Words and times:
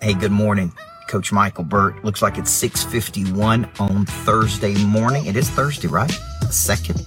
Hey, 0.00 0.14
good 0.14 0.30
morning. 0.30 0.72
Coach 1.08 1.32
Michael 1.32 1.64
Burt. 1.64 2.04
Looks 2.04 2.22
like 2.22 2.38
it's 2.38 2.52
6:51 2.52 3.68
on 3.80 4.06
Thursday 4.06 4.76
morning. 4.84 5.26
It 5.26 5.34
is 5.34 5.50
Thursday, 5.50 5.88
right? 5.88 6.16
The 6.40 6.52
second 6.52 7.00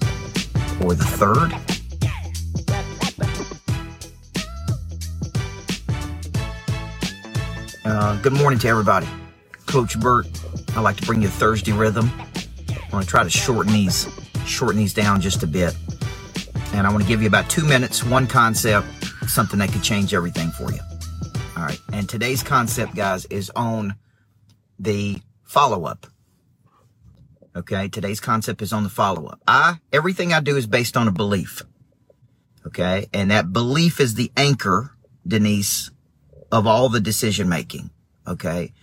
or 0.83 0.93
the 0.93 1.05
third? 1.05 1.53
Uh, 7.85 8.17
good 8.17 8.33
morning 8.33 8.59
to 8.59 8.67
everybody. 8.67 9.07
Coach 9.67 9.97
Burt. 9.97 10.27
I 10.75 10.81
like 10.81 10.97
to 10.97 11.05
bring 11.05 11.21
you 11.21 11.29
a 11.29 11.31
Thursday 11.31 11.71
rhythm. 11.71 12.11
I 12.19 12.89
want 12.91 13.05
to 13.05 13.09
try 13.09 13.23
to 13.23 13.29
shorten 13.29 13.71
these, 13.71 14.05
shorten 14.45 14.77
these 14.77 14.93
down 14.93 15.21
just 15.21 15.43
a 15.43 15.47
bit. 15.47 15.77
And 16.73 16.85
I 16.85 16.91
want 16.91 17.03
to 17.03 17.07
give 17.07 17.21
you 17.21 17.29
about 17.29 17.49
two 17.49 17.63
minutes, 17.63 18.03
one 18.03 18.27
concept, 18.27 18.85
something 19.27 19.59
that 19.59 19.71
could 19.71 19.81
change 19.81 20.13
everything 20.13 20.51
for 20.51 20.73
you. 20.73 20.90
All 21.61 21.67
right. 21.67 21.79
And 21.93 22.09
today's 22.09 22.41
concept, 22.41 22.95
guys, 22.95 23.25
is 23.25 23.51
on 23.55 23.95
the 24.79 25.21
follow 25.43 25.85
up. 25.85 26.07
Okay. 27.55 27.87
Today's 27.87 28.19
concept 28.19 28.63
is 28.63 28.73
on 28.73 28.81
the 28.81 28.89
follow 28.89 29.27
up. 29.27 29.39
I, 29.47 29.77
everything 29.93 30.33
I 30.33 30.39
do 30.39 30.57
is 30.57 30.65
based 30.65 30.97
on 30.97 31.07
a 31.07 31.11
belief. 31.11 31.61
Okay. 32.65 33.05
And 33.13 33.29
that 33.29 33.53
belief 33.53 33.99
is 33.99 34.15
the 34.15 34.31
anchor, 34.35 34.97
Denise, 35.27 35.91
of 36.51 36.65
all 36.65 36.89
the 36.89 36.99
decision 36.99 37.47
making. 37.47 37.91
Okay. 38.27 38.73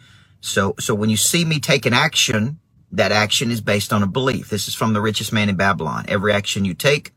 So, 0.41 0.77
so 0.79 0.95
when 0.95 1.11
you 1.11 1.17
see 1.17 1.45
me 1.45 1.59
take 1.59 1.85
an 1.85 1.95
action, 1.95 2.61
that 2.93 3.11
action 3.11 3.51
is 3.51 3.61
based 3.61 3.93
on 3.93 4.05
a 4.05 4.07
belief. 4.07 4.51
This 4.51 4.69
is 4.69 4.77
from 4.77 4.93
the 4.93 5.01
richest 5.01 5.33
man 5.33 5.49
in 5.49 5.57
Babylon. 5.57 6.05
Every 6.07 6.33
action 6.33 6.65
you 6.65 6.75
take 6.75 7.11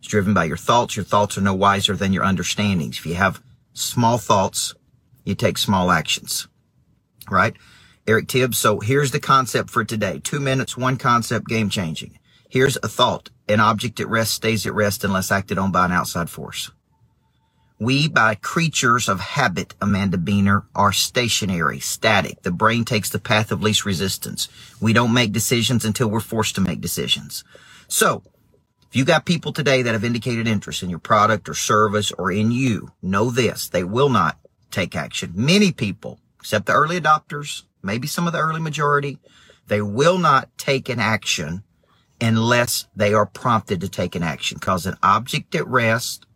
is 0.00 0.08
driven 0.08 0.32
by 0.32 0.44
your 0.44 0.56
thoughts. 0.56 0.96
Your 0.96 1.04
thoughts 1.04 1.36
are 1.36 1.42
no 1.42 1.52
wiser 1.52 1.96
than 1.96 2.14
your 2.14 2.24
understandings. 2.24 2.96
If 2.96 3.04
you 3.04 3.16
have 3.16 3.42
small 3.74 4.16
thoughts, 4.16 4.74
you 5.24 5.34
take 5.34 5.58
small 5.58 5.90
actions, 5.90 6.48
right? 7.30 7.54
Eric 8.06 8.28
Tibbs. 8.28 8.58
So 8.58 8.80
here's 8.80 9.12
the 9.12 9.20
concept 9.20 9.70
for 9.70 9.84
today. 9.84 10.20
Two 10.22 10.40
minutes, 10.40 10.76
one 10.76 10.96
concept, 10.96 11.46
game 11.46 11.70
changing. 11.70 12.18
Here's 12.48 12.76
a 12.76 12.88
thought. 12.88 13.30
An 13.48 13.60
object 13.60 14.00
at 14.00 14.08
rest 14.08 14.34
stays 14.34 14.66
at 14.66 14.74
rest 14.74 15.04
unless 15.04 15.30
acted 15.30 15.58
on 15.58 15.72
by 15.72 15.86
an 15.86 15.92
outside 15.92 16.30
force. 16.30 16.70
We, 17.78 18.08
by 18.08 18.36
creatures 18.36 19.08
of 19.08 19.18
habit, 19.18 19.74
Amanda 19.80 20.16
Beener, 20.16 20.66
are 20.74 20.92
stationary, 20.92 21.80
static. 21.80 22.42
The 22.42 22.52
brain 22.52 22.84
takes 22.84 23.10
the 23.10 23.18
path 23.18 23.50
of 23.50 23.62
least 23.62 23.84
resistance. 23.84 24.48
We 24.80 24.92
don't 24.92 25.12
make 25.12 25.32
decisions 25.32 25.84
until 25.84 26.08
we're 26.08 26.20
forced 26.20 26.54
to 26.54 26.60
make 26.60 26.80
decisions. 26.80 27.42
So, 27.88 28.22
if 28.88 28.94
you 28.94 29.04
got 29.04 29.24
people 29.24 29.52
today 29.52 29.82
that 29.82 29.94
have 29.94 30.04
indicated 30.04 30.46
interest 30.46 30.82
in 30.82 30.90
your 30.90 31.00
product 31.00 31.48
or 31.48 31.54
service 31.54 32.12
or 32.12 32.30
in 32.30 32.52
you, 32.52 32.92
know 33.02 33.30
this. 33.30 33.68
They 33.68 33.82
will 33.82 34.10
not 34.10 34.38
take 34.72 34.96
action. 34.96 35.32
Many 35.34 35.72
people, 35.72 36.18
except 36.40 36.66
the 36.66 36.72
early 36.72 37.00
adopters, 37.00 37.62
maybe 37.82 38.06
some 38.08 38.26
of 38.26 38.32
the 38.32 38.40
early 38.40 38.60
majority, 38.60 39.18
they 39.68 39.82
will 39.82 40.18
not 40.18 40.56
take 40.58 40.88
an 40.88 40.98
action 40.98 41.62
unless 42.20 42.86
they 42.94 43.14
are 43.14 43.26
prompted 43.26 43.80
to 43.80 43.88
take 43.88 44.14
an 44.14 44.22
action 44.22 44.58
because 44.58 44.86
an 44.86 44.96
object 45.02 45.54
at 45.54 45.66
rest 45.66 46.26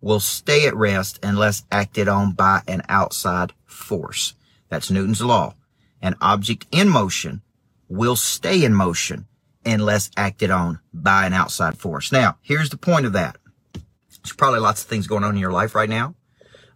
will 0.00 0.20
stay 0.20 0.66
at 0.66 0.76
rest 0.76 1.18
unless 1.22 1.64
acted 1.70 2.08
on 2.08 2.32
by 2.32 2.62
an 2.66 2.82
outside 2.88 3.52
force. 3.66 4.34
That's 4.68 4.90
Newton's 4.90 5.22
law. 5.22 5.54
An 6.00 6.14
object 6.20 6.66
in 6.70 6.88
motion 6.88 7.42
will 7.88 8.16
stay 8.16 8.64
in 8.64 8.74
motion 8.74 9.26
unless 9.64 10.10
acted 10.16 10.50
on 10.50 10.78
by 10.94 11.26
an 11.26 11.32
outside 11.32 11.76
force. 11.76 12.12
Now, 12.12 12.38
here's 12.42 12.70
the 12.70 12.76
point 12.76 13.06
of 13.06 13.12
that. 13.14 13.36
There's 13.72 14.32
probably 14.36 14.60
lots 14.60 14.82
of 14.82 14.88
things 14.88 15.06
going 15.06 15.24
on 15.24 15.34
in 15.34 15.40
your 15.40 15.52
life 15.52 15.74
right 15.74 15.88
now 15.88 16.14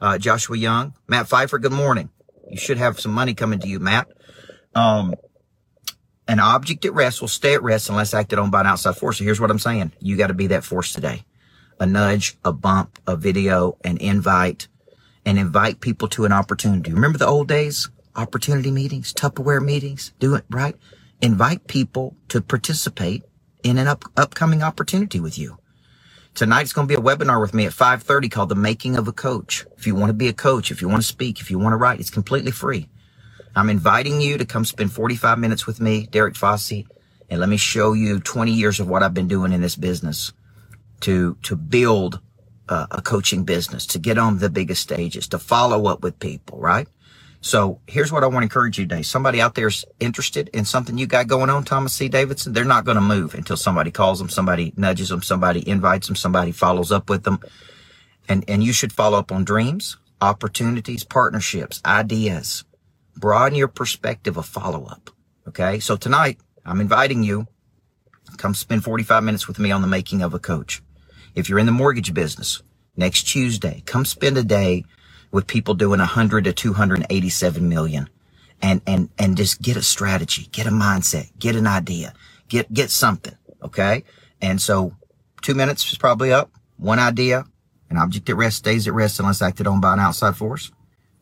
uh, 0.03 0.19
Joshua 0.19 0.59
Young, 0.59 0.95
Matt 1.07 1.29
Pfeiffer. 1.29 1.59
Good 1.59 1.73
morning. 1.73 2.11
You 2.51 2.59
should 2.59 2.77
have 2.77 3.01
some 3.01 3.13
money 3.13 3.35
coming 3.35 3.61
to 3.61 3.69
you, 3.69 3.79
Matt. 3.79 4.09
Um, 4.75 5.15
an 6.27 6.41
object 6.41 6.85
at 6.85 6.93
rest 6.93 7.21
will 7.21 7.29
stay 7.29 7.55
at 7.55 7.63
rest 7.63 7.89
unless 7.89 8.13
acted 8.13 8.39
on 8.39 8.51
by 8.51 8.61
an 8.61 8.67
outside 8.67 8.97
force. 8.97 9.19
So 9.19 9.25
here's 9.25 9.41
what 9.41 9.51
I'm 9.51 9.61
saying. 9.61 9.93
You 10.01 10.17
got 10.17 10.27
to 10.27 10.35
be 10.35 10.49
that 10.49 10.65
force 10.65 10.93
today. 10.93 11.25
A 11.79 11.87
nudge, 11.87 12.37
a 12.45 12.53
bump, 12.53 12.99
a 13.07 13.17
video, 13.17 13.79
an 13.85 13.97
invite, 13.99 14.67
and 15.25 15.39
invite 15.39 15.81
people 15.81 16.09
to 16.09 16.25
an 16.25 16.33
opportunity. 16.33 16.93
Remember 16.93 17.19
the 17.19 17.27
old 17.27 17.49
days? 17.49 17.89
Opportunity 18.15 18.71
meetings, 18.71 19.15
Tupperware 19.15 19.65
meetings, 19.65 20.13
do 20.19 20.35
it 20.35 20.45
right. 20.51 20.77
Invite 21.23 21.67
people 21.67 22.17
to 22.29 22.43
participate 22.43 23.23
in 23.63 23.79
an 23.79 23.87
up, 23.87 24.05
upcoming 24.17 24.63
opportunity 24.63 25.19
with 25.19 25.39
you. 25.39 25.59
Tonight's 26.35 26.73
going 26.73 26.89
to 26.89 26.95
be 26.95 26.99
a 26.99 27.05
webinar 27.05 27.41
with 27.41 27.53
me 27.53 27.67
at 27.67 27.73
5:30 27.73 28.31
called 28.31 28.49
The 28.49 28.55
Making 28.55 28.97
of 28.97 29.07
a 29.07 29.13
Coach. 29.13 29.67
If 29.77 29.87
you 29.87 29.95
want 29.95 30.11
to 30.11 30.15
be 30.15 30.29
a 30.29 30.33
coach, 30.33 30.71
if 30.71 30.81
you 30.81 30.89
want 30.89 31.03
to 31.03 31.09
speak, 31.09 31.41
if 31.41 31.51
you 31.51 31.59
want 31.59 31.75
to 31.75 31.77
write, 31.77 32.01
it's 32.01 32.11
completely 32.11 32.51
free. 32.51 32.89
I'm 33.55 33.69
inviting 33.69 34.21
you 34.21 34.39
to 34.39 34.47
come 34.47 34.65
spend 34.65 34.93
45 34.93 35.39
minutes 35.39 35.67
with 35.67 35.79
me, 35.79 36.07
Derek 36.07 36.35
Fossey, 36.35 36.87
and 37.29 37.39
let 37.39 37.51
me 37.51 37.59
show 37.59 37.93
you 37.93 38.19
20 38.19 38.51
years 38.51 38.81
of 38.81 38.89
what 38.89 39.03
I've 39.03 39.13
been 39.13 39.29
doing 39.29 39.53
in 39.53 39.61
this 39.61 39.77
business 39.77 40.33
to 41.01 41.37
to 41.43 41.55
build 41.55 42.21
uh, 42.69 42.87
a 42.91 43.03
coaching 43.03 43.45
business, 43.45 43.85
to 43.87 43.99
get 43.99 44.17
on 44.17 44.39
the 44.39 44.49
biggest 44.49 44.81
stages, 44.81 45.29
to 45.29 45.39
follow 45.39 45.87
up 45.87 46.03
with 46.03 46.19
people, 46.19 46.59
right? 46.59 46.89
So 47.43 47.81
here's 47.89 48.13
what 48.13 48.23
I 48.23 48.29
want 48.29 48.39
to 48.39 48.45
encourage 48.45 48.79
you 48.79 48.87
today. 48.87 49.03
Somebody 49.03 49.41
out 49.41 49.57
there 49.57 49.67
is 49.67 49.85
interested 49.99 50.49
in 50.55 50.65
something 50.65 50.97
you 50.97 51.09
got 51.09 51.27
going 51.27 51.51
on, 51.51 51.65
Thomas 51.65 51.93
C. 51.93 52.09
Davidson. 52.09 52.53
They're 52.53 52.65
not 52.65 52.85
going 52.85 52.95
to 52.95 53.01
move 53.01 53.35
until 53.35 53.57
somebody 53.57 53.91
calls 53.91 54.21
them, 54.21 54.29
somebody 54.29 54.73
nudges 54.77 55.09
them, 55.09 55.23
somebody 55.23 55.69
invites 55.69 56.07
them, 56.07 56.15
somebody 56.15 56.53
follows 56.53 56.93
up 56.93 57.11
with 57.11 57.25
them. 57.25 57.41
And, 58.29 58.45
and 58.47 58.63
you 58.63 58.73
should 58.73 58.93
follow 58.93 59.19
up 59.19 59.33
on 59.33 59.43
dreams, 59.43 59.97
opportunities, 60.21 61.03
partnerships, 61.03 61.83
ideas. 61.85 62.65
Broaden 63.17 63.59
your 63.59 63.69
perspective 63.69 64.37
of 64.37 64.47
follow 64.47 64.87
up. 64.87 65.11
Okay. 65.49 65.81
So 65.81 65.97
tonight 65.97 66.39
I'm 66.65 66.81
inviting 66.81 67.25
you. 67.25 67.49
Come 68.37 68.55
spend 68.55 68.85
45 68.85 69.25
minutes 69.25 69.49
with 69.49 69.59
me 69.59 69.73
on 69.73 69.83
the 69.83 69.89
making 69.89 70.23
of 70.23 70.33
a 70.33 70.39
coach. 70.39 70.81
If 71.35 71.49
you're 71.49 71.59
in 71.59 71.67
the 71.67 71.73
mortgage 71.73 72.15
business, 72.15 72.63
next 72.97 73.25
Tuesday, 73.25 73.83
come 73.85 74.05
spend 74.05 74.39
a 74.39 74.45
day 74.45 74.85
with 75.33 75.47
people 75.47 75.75
doing 75.75 75.99
100 75.99 76.45
to 76.45 76.53
287 76.53 77.69
million 77.69 78.09
and 78.61 78.81
and 78.87 79.09
and 79.19 79.37
just 79.37 79.61
get 79.61 79.77
a 79.77 79.83
strategy, 79.83 80.49
get 80.53 80.67
a 80.67 80.71
mindset, 80.71 81.31
get 81.39 81.57
an 81.57 81.67
idea, 81.67 82.15
get 82.49 82.73
get 82.73 82.91
something, 82.91 83.37
okay? 83.63 84.05
And 84.41 84.61
so 84.61 84.95
2 85.43 85.55
minutes 85.55 85.91
is 85.91 85.99
probably 85.99 86.33
up, 86.33 86.51
one 86.77 87.01
idea, 87.01 87.45
an 87.91 87.97
object 87.97 88.31
at 88.31 88.37
rest 88.37 88.59
stays 88.59 88.87
at 88.87 88.95
rest 88.95 89.19
unless 89.19 89.43
acted 89.43 89.67
on 89.67 89.81
by 89.81 89.95
an 89.95 90.01
outside 90.01 90.37
force. 90.37 90.71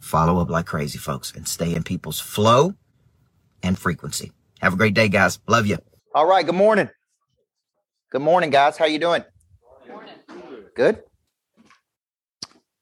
Follow 0.00 0.40
up 0.40 0.50
like 0.50 0.66
crazy 0.66 0.98
folks 0.98 1.32
and 1.34 1.48
stay 1.48 1.74
in 1.74 1.82
people's 1.82 2.20
flow 2.20 2.74
and 3.62 3.78
frequency. 3.78 4.32
Have 4.60 4.74
a 4.74 4.76
great 4.76 4.94
day 4.94 5.08
guys. 5.08 5.38
Love 5.46 5.66
you. 5.66 5.78
All 6.14 6.26
right, 6.26 6.44
good 6.44 6.54
morning. 6.54 6.90
Good 8.10 8.22
morning 8.22 8.50
guys. 8.50 8.76
How 8.76 8.86
you 8.86 8.98
doing? 8.98 9.24
Good 10.74 11.02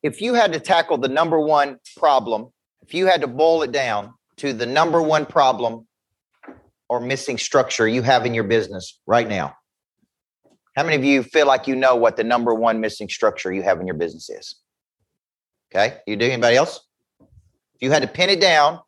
if 0.03 0.21
you 0.21 0.35
had 0.35 0.53
to 0.53 0.61
tackle 0.61 0.99
the 0.99 1.09
number 1.09 1.41
one 1.41 1.79
problem, 1.97 2.49
if 2.83 2.95
you 2.95 3.07
had 3.07 3.21
to 3.23 3.27
boil 3.27 3.63
it 3.63 3.73
down 3.73 4.15
to 4.37 4.53
the 4.53 4.67
number 4.67 5.03
one 5.03 5.27
problem 5.27 5.87
or 6.89 7.01
missing 7.01 7.39
structure 7.39 7.87
you 7.89 8.03
have 8.03 8.25
in 8.25 8.35
your 8.35 8.45
business 8.45 9.01
right 9.07 9.29
now, 9.29 9.55
how 10.77 10.85
many 10.85 10.97
of 10.97 11.05
you 11.05 11.23
feel 11.23 11.47
like 11.47 11.67
you 11.67 11.75
know 11.75 11.97
what 11.97 12.17
the 12.17 12.25
number 12.25 12.55
one 12.55 12.81
missing 12.81 13.09
structure 13.09 13.53
you 13.53 13.63
have 13.63 13.81
in 13.81 13.87
your 13.87 13.97
business 13.97 14.31
is? 14.31 14.57
Okay. 15.71 15.99
You 16.07 16.17
do 16.17 16.27
anybody 16.27 16.57
else? 16.57 16.81
If 17.21 17.83
you 17.83 17.91
had 17.91 18.03
to 18.03 18.09
pin 18.09 18.31
it 18.31 18.41
down 18.41 18.81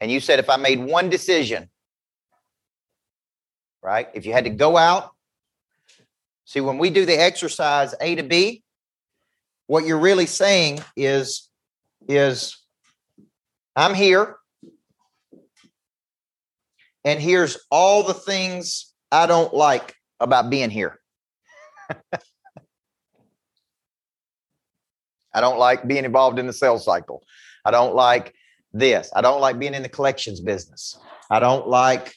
and 0.00 0.10
you 0.10 0.20
said, 0.20 0.38
if 0.38 0.50
I 0.50 0.56
made 0.56 0.80
one 0.80 1.08
decision, 1.08 1.70
right? 3.82 4.08
If 4.12 4.26
you 4.26 4.32
had 4.32 4.44
to 4.44 4.50
go 4.50 4.76
out, 4.76 5.10
see, 6.44 6.60
when 6.60 6.78
we 6.78 6.90
do 6.90 7.06
the 7.06 7.18
exercise 7.18 7.94
A 8.00 8.16
to 8.16 8.22
B, 8.22 8.62
what 9.70 9.86
you're 9.86 10.00
really 10.00 10.26
saying 10.26 10.80
is 10.96 11.48
is 12.08 12.58
i'm 13.76 13.94
here. 13.94 14.34
And 17.04 17.20
here's 17.20 17.56
all 17.70 18.02
the 18.02 18.14
things 18.14 18.92
i 19.12 19.26
don't 19.26 19.54
like 19.54 19.94
about 20.18 20.50
being 20.50 20.70
here. 20.70 20.98
I 25.32 25.40
don't 25.40 25.60
like 25.60 25.86
being 25.86 26.04
involved 26.04 26.40
in 26.40 26.48
the 26.48 26.52
sales 26.52 26.84
cycle. 26.84 27.22
I 27.64 27.70
don't 27.70 27.94
like 27.94 28.34
this. 28.72 29.08
I 29.14 29.20
don't 29.20 29.40
like 29.40 29.60
being 29.60 29.74
in 29.74 29.84
the 29.84 29.88
collections 29.88 30.40
business. 30.40 30.98
I 31.30 31.38
don't 31.38 31.68
like 31.68 32.12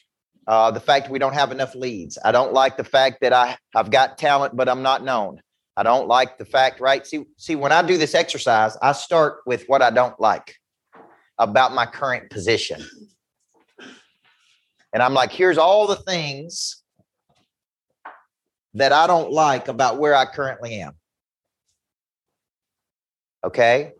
uh, 0.48 0.72
the 0.72 0.80
fact 0.80 1.08
we 1.08 1.20
don't 1.20 1.34
have 1.34 1.52
enough 1.52 1.76
leads. 1.76 2.18
I 2.24 2.32
don't 2.32 2.52
like 2.52 2.76
the 2.76 2.82
fact 2.82 3.18
that 3.20 3.32
i 3.32 3.56
i've 3.76 3.92
got 3.92 4.18
talent 4.18 4.56
but 4.56 4.68
i'm 4.68 4.82
not 4.82 5.04
known 5.04 5.40
I 5.76 5.82
don't 5.82 6.06
like 6.06 6.38
the 6.38 6.44
fact, 6.44 6.80
right? 6.80 7.06
See, 7.06 7.24
see, 7.36 7.56
when 7.56 7.72
I 7.72 7.82
do 7.82 7.98
this 7.98 8.14
exercise, 8.14 8.76
I 8.80 8.92
start 8.92 9.38
with 9.44 9.64
what 9.66 9.82
I 9.82 9.90
don't 9.90 10.18
like 10.20 10.54
about 11.38 11.74
my 11.74 11.84
current 11.84 12.30
position. 12.30 12.84
And 14.92 15.02
I'm 15.02 15.14
like, 15.14 15.32
here's 15.32 15.58
all 15.58 15.88
the 15.88 15.96
things 15.96 16.82
that 18.74 18.92
I 18.92 19.08
don't 19.08 19.32
like 19.32 19.66
about 19.68 19.98
where 19.98 20.14
I 20.14 20.26
currently 20.26 20.80
am. 20.80 20.92
Okay. 23.42 23.92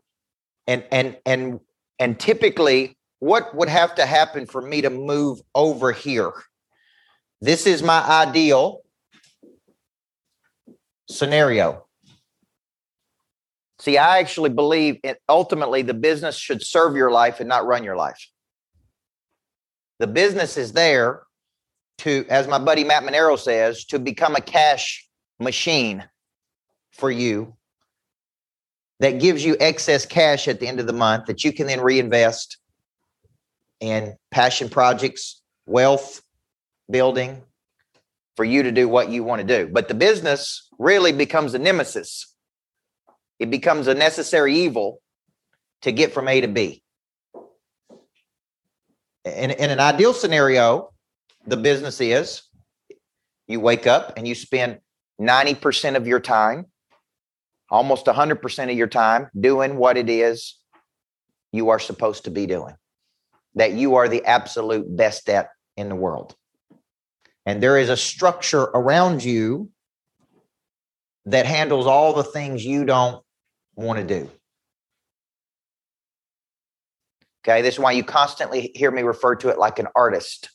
And 0.66 0.84
and 0.92 1.18
and 1.26 1.60
And 1.98 2.18
typically, 2.18 2.96
what 3.18 3.54
would 3.54 3.68
have 3.68 3.94
to 3.96 4.06
happen 4.06 4.46
for 4.46 4.62
me 4.62 4.82
to 4.82 4.90
move 4.90 5.40
over 5.54 5.92
here? 5.92 6.32
This 7.40 7.66
is 7.66 7.82
my 7.82 8.02
ideal 8.02 8.83
scenario. 11.08 11.84
See, 13.78 13.98
I 13.98 14.18
actually 14.18 14.50
believe 14.50 14.98
it, 15.02 15.20
ultimately 15.28 15.82
the 15.82 15.94
business 15.94 16.36
should 16.36 16.62
serve 16.62 16.96
your 16.96 17.10
life 17.10 17.40
and 17.40 17.48
not 17.48 17.66
run 17.66 17.84
your 17.84 17.96
life. 17.96 18.28
The 19.98 20.06
business 20.06 20.56
is 20.56 20.72
there 20.72 21.22
to, 21.98 22.24
as 22.28 22.48
my 22.48 22.58
buddy 22.58 22.84
Matt 22.84 23.04
Monero 23.04 23.38
says, 23.38 23.84
to 23.86 23.98
become 23.98 24.36
a 24.36 24.40
cash 24.40 25.06
machine 25.38 26.04
for 26.92 27.10
you 27.10 27.54
that 29.00 29.20
gives 29.20 29.44
you 29.44 29.56
excess 29.60 30.06
cash 30.06 30.48
at 30.48 30.60
the 30.60 30.66
end 30.66 30.80
of 30.80 30.86
the 30.86 30.92
month 30.92 31.26
that 31.26 31.44
you 31.44 31.52
can 31.52 31.66
then 31.66 31.80
reinvest 31.80 32.58
in 33.80 34.14
passion 34.30 34.68
projects, 34.68 35.42
wealth 35.66 36.22
building 36.90 37.42
for 38.36 38.44
you 38.44 38.64
to 38.64 38.72
do 38.72 38.88
what 38.88 39.10
you 39.10 39.22
want 39.22 39.40
to 39.40 39.46
do. 39.46 39.70
But 39.72 39.88
the 39.88 39.94
business 39.94 40.68
really 40.78 41.12
becomes 41.12 41.54
a 41.54 41.58
nemesis. 41.58 42.34
It 43.38 43.50
becomes 43.50 43.86
a 43.86 43.94
necessary 43.94 44.54
evil 44.54 45.00
to 45.82 45.92
get 45.92 46.12
from 46.12 46.28
A 46.28 46.40
to 46.40 46.48
B. 46.48 46.82
In, 49.24 49.50
in 49.50 49.70
an 49.70 49.80
ideal 49.80 50.12
scenario, 50.12 50.92
the 51.46 51.56
business 51.56 52.00
is 52.00 52.42
you 53.46 53.60
wake 53.60 53.86
up 53.86 54.14
and 54.16 54.26
you 54.26 54.34
spend 54.34 54.78
90% 55.20 55.96
of 55.96 56.06
your 56.06 56.20
time, 56.20 56.66
almost 57.70 58.06
100% 58.06 58.70
of 58.70 58.76
your 58.76 58.86
time, 58.86 59.28
doing 59.38 59.76
what 59.76 59.96
it 59.96 60.10
is 60.10 60.58
you 61.52 61.70
are 61.70 61.78
supposed 61.78 62.24
to 62.24 62.30
be 62.30 62.46
doing, 62.46 62.74
that 63.54 63.72
you 63.72 63.94
are 63.96 64.08
the 64.08 64.24
absolute 64.24 64.84
best 64.96 65.28
at 65.28 65.50
in 65.76 65.88
the 65.88 65.94
world. 65.94 66.34
And 67.46 67.62
there 67.62 67.78
is 67.78 67.88
a 67.88 67.96
structure 67.96 68.62
around 68.62 69.22
you 69.22 69.70
that 71.26 71.46
handles 71.46 71.86
all 71.86 72.12
the 72.14 72.24
things 72.24 72.64
you 72.64 72.84
don't 72.84 73.22
want 73.76 73.98
to 73.98 74.04
do. 74.04 74.30
Okay, 77.46 77.60
this 77.60 77.74
is 77.74 77.80
why 77.80 77.92
you 77.92 78.02
constantly 78.02 78.72
hear 78.74 78.90
me 78.90 79.02
refer 79.02 79.34
to 79.36 79.48
it 79.50 79.58
like 79.58 79.78
an 79.78 79.88
artist 79.94 80.50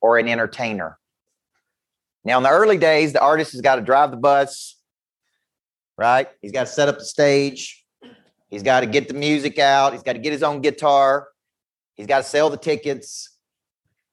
or 0.00 0.18
an 0.18 0.28
entertainer. 0.28 0.98
Now, 2.24 2.36
in 2.38 2.44
the 2.44 2.50
early 2.50 2.78
days, 2.78 3.12
the 3.12 3.20
artist 3.20 3.52
has 3.52 3.60
got 3.60 3.76
to 3.76 3.82
drive 3.82 4.12
the 4.12 4.16
bus, 4.16 4.80
right? 5.96 6.28
He's 6.40 6.52
got 6.52 6.66
to 6.66 6.72
set 6.72 6.88
up 6.88 6.98
the 6.98 7.04
stage. 7.04 7.84
He's 8.48 8.62
got 8.62 8.80
to 8.80 8.86
get 8.86 9.08
the 9.08 9.14
music 9.14 9.58
out. 9.58 9.92
He's 9.92 10.02
got 10.02 10.12
to 10.12 10.18
get 10.20 10.32
his 10.32 10.42
own 10.42 10.60
guitar. 10.60 11.28
He's 11.94 12.06
got 12.06 12.18
to 12.18 12.24
sell 12.24 12.50
the 12.50 12.56
tickets. 12.56 13.35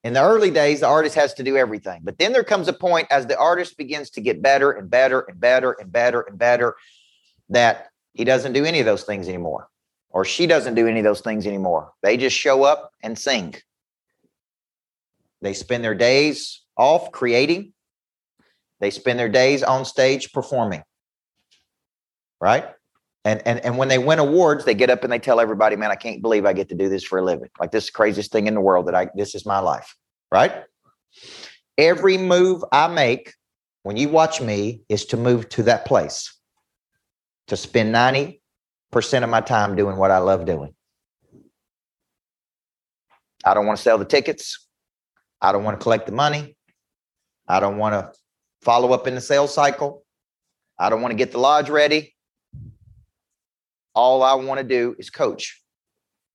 In 0.03 0.13
the 0.13 0.21
early 0.21 0.51
days, 0.51 0.81
the 0.81 0.87
artist 0.87 1.15
has 1.15 1.33
to 1.35 1.43
do 1.43 1.55
everything. 1.55 2.01
But 2.03 2.17
then 2.17 2.33
there 2.33 2.43
comes 2.43 2.67
a 2.67 2.73
point 2.73 3.07
as 3.09 3.25
the 3.25 3.37
artist 3.37 3.77
begins 3.77 4.09
to 4.11 4.21
get 4.21 4.41
better 4.41 4.71
and 4.71 4.89
better 4.89 5.21
and 5.21 5.39
better 5.39 5.71
and 5.79 5.91
better 5.91 6.21
and 6.21 6.37
better 6.37 6.75
that 7.49 7.87
he 8.13 8.25
doesn't 8.25 8.53
do 8.53 8.65
any 8.65 8.79
of 8.79 8.85
those 8.85 9.03
things 9.03 9.27
anymore, 9.27 9.69
or 10.09 10.25
she 10.25 10.45
doesn't 10.45 10.75
do 10.75 10.87
any 10.87 10.99
of 10.99 11.05
those 11.05 11.21
things 11.21 11.47
anymore. 11.47 11.93
They 12.01 12.17
just 12.17 12.37
show 12.37 12.63
up 12.63 12.91
and 13.01 13.17
sing. 13.17 13.55
They 15.41 15.53
spend 15.53 15.83
their 15.83 15.95
days 15.95 16.61
off 16.77 17.11
creating, 17.11 17.73
they 18.79 18.89
spend 18.89 19.19
their 19.19 19.29
days 19.29 19.63
on 19.63 19.85
stage 19.85 20.33
performing. 20.33 20.83
Right? 22.41 22.67
And, 23.25 23.41
and 23.45 23.59
and 23.61 23.77
when 23.77 23.87
they 23.87 23.97
win 23.97 24.19
awards, 24.19 24.65
they 24.65 24.73
get 24.73 24.89
up 24.89 25.03
and 25.03 25.11
they 25.11 25.19
tell 25.19 25.39
everybody, 25.39 25.75
"Man, 25.75 25.91
I 25.91 25.95
can't 25.95 26.21
believe 26.21 26.45
I 26.45 26.53
get 26.53 26.69
to 26.69 26.75
do 26.75 26.89
this 26.89 27.03
for 27.03 27.19
a 27.19 27.23
living. 27.23 27.49
Like 27.59 27.71
this 27.71 27.85
is 27.85 27.89
the 27.89 27.93
craziest 27.93 28.31
thing 28.31 28.47
in 28.47 28.53
the 28.53 28.61
world 28.61 28.87
that 28.87 28.95
I 28.95 29.07
this 29.15 29.33
is 29.33 29.45
my 29.45 29.59
life." 29.59 29.95
Right? 30.31 30.63
Every 31.77 32.17
move 32.17 32.63
I 32.71 32.87
make 32.87 33.33
when 33.83 33.97
you 33.97 34.09
watch 34.09 34.41
me 34.41 34.81
is 34.89 35.05
to 35.05 35.17
move 35.17 35.47
to 35.49 35.63
that 35.63 35.85
place. 35.85 36.37
To 37.47 37.57
spend 37.57 37.93
90% 37.93 38.39
of 39.23 39.29
my 39.29 39.41
time 39.41 39.75
doing 39.75 39.97
what 39.97 40.11
I 40.11 40.19
love 40.19 40.45
doing. 40.45 40.73
I 43.45 43.53
don't 43.53 43.65
want 43.65 43.77
to 43.77 43.83
sell 43.83 43.97
the 43.97 44.05
tickets. 44.05 44.67
I 45.41 45.51
don't 45.51 45.63
want 45.63 45.77
to 45.77 45.83
collect 45.83 46.05
the 46.05 46.13
money. 46.13 46.55
I 47.47 47.59
don't 47.59 47.77
want 47.77 47.93
to 47.93 48.17
follow 48.61 48.93
up 48.93 49.07
in 49.07 49.15
the 49.15 49.21
sales 49.21 49.53
cycle. 49.53 50.05
I 50.79 50.89
don't 50.89 51.01
want 51.01 51.11
to 51.11 51.17
get 51.17 51.33
the 51.33 51.39
lodge 51.39 51.69
ready. 51.69 52.12
All 53.95 54.23
I 54.23 54.33
want 54.33 54.59
to 54.59 54.63
do 54.63 54.95
is 54.97 55.09
coach, 55.09 55.61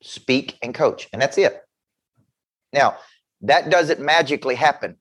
speak 0.03 0.59
and 0.63 0.75
coach, 0.75 1.09
and 1.13 1.21
that's 1.21 1.39
it. 1.39 1.61
Now, 2.73 2.97
that 3.43 3.71
doesn't 3.71 4.01
magically 4.01 4.55
happen 4.55 4.97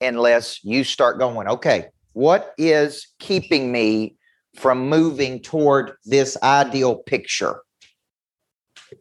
unless 0.00 0.64
you 0.64 0.84
start 0.84 1.18
going, 1.18 1.46
okay, 1.46 1.86
what 2.12 2.52
is 2.58 3.08
keeping 3.18 3.70
me 3.70 4.16
from 4.56 4.88
moving 4.88 5.40
toward 5.40 5.92
this 6.04 6.36
ideal 6.42 6.96
picture? 6.96 7.60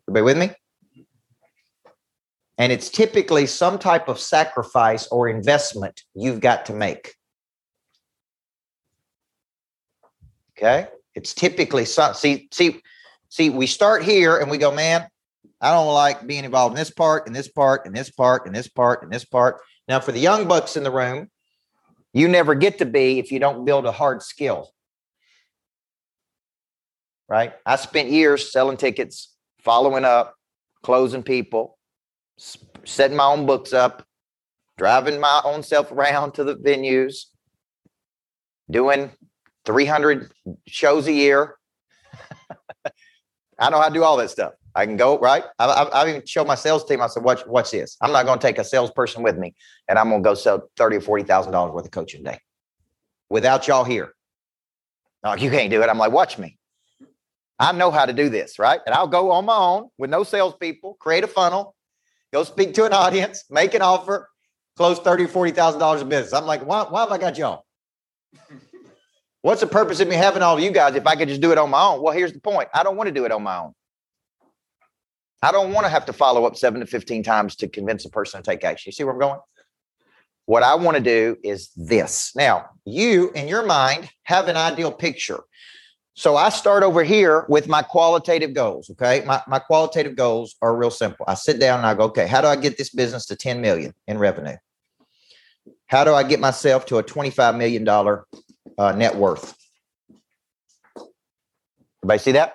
Everybody 0.07 0.23
with 0.23 0.37
me? 0.37 0.51
And 2.57 2.71
it's 2.73 2.89
typically 2.89 3.45
some 3.45 3.79
type 3.79 4.09
of 4.09 4.19
sacrifice 4.19 5.07
or 5.07 5.29
investment 5.29 6.03
you've 6.13 6.41
got 6.41 6.65
to 6.65 6.73
make. 6.73 7.15
Okay. 10.57 10.87
It's 11.19 11.33
typically 11.33 11.83
see, 11.83 12.47
see, 12.49 12.81
see, 13.27 13.49
we 13.49 13.67
start 13.67 14.03
here 14.03 14.37
and 14.37 14.49
we 14.49 14.57
go, 14.57 14.71
man, 14.71 15.05
I 15.59 15.73
don't 15.73 15.93
like 15.93 16.25
being 16.25 16.45
involved 16.45 16.71
in 16.71 16.77
this 16.77 16.91
part, 16.91 17.27
in 17.27 17.33
this 17.33 17.49
part, 17.49 17.85
in 17.85 17.91
this 17.91 18.09
part, 18.09 18.47
in 18.47 18.53
this 18.53 18.69
part, 18.69 19.03
in 19.03 19.09
this 19.09 19.25
part. 19.25 19.57
Now, 19.89 19.99
for 19.99 20.13
the 20.13 20.19
young 20.19 20.47
bucks 20.47 20.77
in 20.77 20.83
the 20.83 20.91
room, 20.91 21.29
you 22.13 22.29
never 22.29 22.55
get 22.55 22.77
to 22.77 22.85
be 22.85 23.19
if 23.19 23.33
you 23.33 23.39
don't 23.39 23.65
build 23.65 23.85
a 23.85 23.91
hard 23.91 24.21
skill. 24.23 24.69
Right? 27.27 27.51
I 27.65 27.75
spent 27.75 28.09
years 28.09 28.53
selling 28.53 28.77
tickets, 28.77 29.35
following 29.61 30.05
up, 30.05 30.35
closing 30.83 31.23
people, 31.23 31.77
setting 32.85 33.17
my 33.17 33.25
own 33.25 33.45
books 33.45 33.73
up, 33.73 34.05
driving 34.77 35.19
my 35.19 35.41
own 35.43 35.63
self 35.63 35.91
around 35.91 36.35
to 36.35 36.45
the 36.45 36.55
venues, 36.55 37.25
doing 38.71 39.11
300 39.69 40.31
shows 40.65 41.05
a 41.05 41.13
year. 41.13 41.55
I 43.59 43.69
know 43.69 43.79
how 43.79 43.87
to 43.87 43.93
do 43.93 44.03
all 44.03 44.17
that 44.17 44.31
stuff. 44.31 44.53
I 44.73 44.87
can 44.87 44.97
go 44.97 45.19
right. 45.19 45.43
I, 45.59 45.65
I, 45.65 45.83
I 45.83 46.09
even 46.09 46.25
showed 46.25 46.47
my 46.47 46.55
sales 46.55 46.83
team. 46.85 47.01
I 47.01 47.07
said, 47.07 47.23
"Watch, 47.23 47.45
watch 47.45 47.69
this. 47.69 47.95
I'm 48.01 48.11
not 48.11 48.25
going 48.25 48.39
to 48.39 48.41
take 48.41 48.57
a 48.57 48.63
salesperson 48.63 49.21
with 49.21 49.37
me, 49.37 49.53
and 49.87 49.99
I'm 49.99 50.09
going 50.09 50.23
to 50.23 50.27
go 50.27 50.33
sell 50.33 50.67
thirty 50.75 50.97
or 50.97 51.01
forty 51.01 51.23
thousand 51.23 51.51
dollars 51.51 51.71
worth 51.71 51.85
of 51.85 51.91
coaching 51.91 52.23
day 52.23 52.39
without 53.29 53.67
y'all 53.67 53.83
here." 53.83 54.15
Oh, 55.23 55.35
you 55.35 55.51
can't 55.51 55.69
do 55.69 55.83
it. 55.83 55.89
I'm 55.89 55.99
like, 55.99 56.13
watch 56.13 56.39
me. 56.39 56.57
I 57.59 57.71
know 57.73 57.91
how 57.91 58.05
to 58.05 58.13
do 58.13 58.29
this, 58.29 58.57
right? 58.57 58.79
And 58.87 58.95
I'll 58.95 59.07
go 59.07 59.29
on 59.31 59.45
my 59.45 59.55
own 59.55 59.89
with 59.99 60.09
no 60.09 60.23
salespeople, 60.23 60.95
create 60.95 61.23
a 61.23 61.27
funnel, 61.27 61.75
go 62.33 62.43
speak 62.43 62.73
to 62.75 62.85
an 62.85 62.93
audience, 62.93 63.43
make 63.51 63.75
an 63.75 63.83
offer, 63.83 64.29
close 64.77 64.97
thirty, 64.97 65.27
forty 65.27 65.51
thousand 65.51 65.79
dollars 65.79 66.01
of 66.01 66.09
business. 66.09 66.33
I'm 66.33 66.47
like, 66.47 66.65
why, 66.65 66.85
why 66.89 67.01
have 67.01 67.11
I 67.11 67.19
got 67.19 67.37
y'all? 67.37 67.65
What's 69.41 69.61
the 69.61 69.67
purpose 69.67 69.99
of 69.99 70.07
me 70.07 70.15
having 70.15 70.41
all 70.41 70.57
of 70.57 70.63
you 70.63 70.71
guys 70.71 70.95
if 70.95 71.07
I 71.07 71.15
could 71.15 71.29
just 71.29 71.41
do 71.41 71.51
it 71.51 71.57
on 71.57 71.69
my 71.69 71.81
own? 71.81 72.01
Well, 72.01 72.13
here's 72.13 72.33
the 72.33 72.41
point. 72.41 72.69
I 72.73 72.83
don't 72.83 72.97
want 72.97 73.07
to 73.07 73.13
do 73.13 73.25
it 73.25 73.31
on 73.31 73.43
my 73.43 73.57
own. 73.57 73.73
I 75.41 75.53
don't 75.53 75.71
want 75.71 75.85
to 75.85 75.89
have 75.89 76.05
to 76.07 76.13
follow 76.13 76.45
up 76.45 76.57
seven 76.57 76.81
to 76.81 76.85
15 76.85 77.23
times 77.23 77.55
to 77.57 77.69
convince 77.69 78.03
a 78.03 78.09
person 78.09 78.43
to 78.43 78.49
take 78.49 78.65
action. 78.65 78.89
You 78.89 78.91
see 78.91 79.05
where 79.05 79.13
I'm 79.13 79.19
going? 79.19 79.39
What 80.45 80.63
I 80.63 80.75
want 80.75 80.97
to 80.97 81.03
do 81.03 81.37
is 81.43 81.69
this. 81.77 82.35
Now, 82.35 82.65
you 82.83 83.31
in 83.31 83.47
your 83.47 83.63
mind 83.63 84.09
have 84.23 84.49
an 84.49 84.57
ideal 84.57 84.91
picture. 84.91 85.41
So 86.15 86.35
I 86.35 86.49
start 86.49 86.83
over 86.83 87.01
here 87.03 87.45
with 87.47 87.69
my 87.69 87.81
qualitative 87.81 88.53
goals. 88.53 88.89
Okay. 88.89 89.23
My, 89.25 89.41
my 89.47 89.59
qualitative 89.59 90.17
goals 90.17 90.55
are 90.61 90.75
real 90.75 90.91
simple. 90.91 91.23
I 91.29 91.35
sit 91.35 91.61
down 91.61 91.77
and 91.77 91.87
I 91.87 91.93
go, 91.93 92.05
okay, 92.05 92.27
how 92.27 92.41
do 92.41 92.47
I 92.47 92.57
get 92.57 92.77
this 92.77 92.89
business 92.89 93.25
to 93.27 93.37
10 93.37 93.61
million 93.61 93.93
in 94.05 94.17
revenue? 94.17 94.57
How 95.85 96.03
do 96.03 96.13
I 96.13 96.23
get 96.23 96.41
myself 96.41 96.85
to 96.87 96.97
a 96.97 97.03
$25 97.03 97.57
million 97.57 97.85
uh, 98.79 98.93
net 98.93 99.15
worth? 99.15 99.55
Everybody 102.01 102.19
see 102.19 102.31
that? 102.31 102.53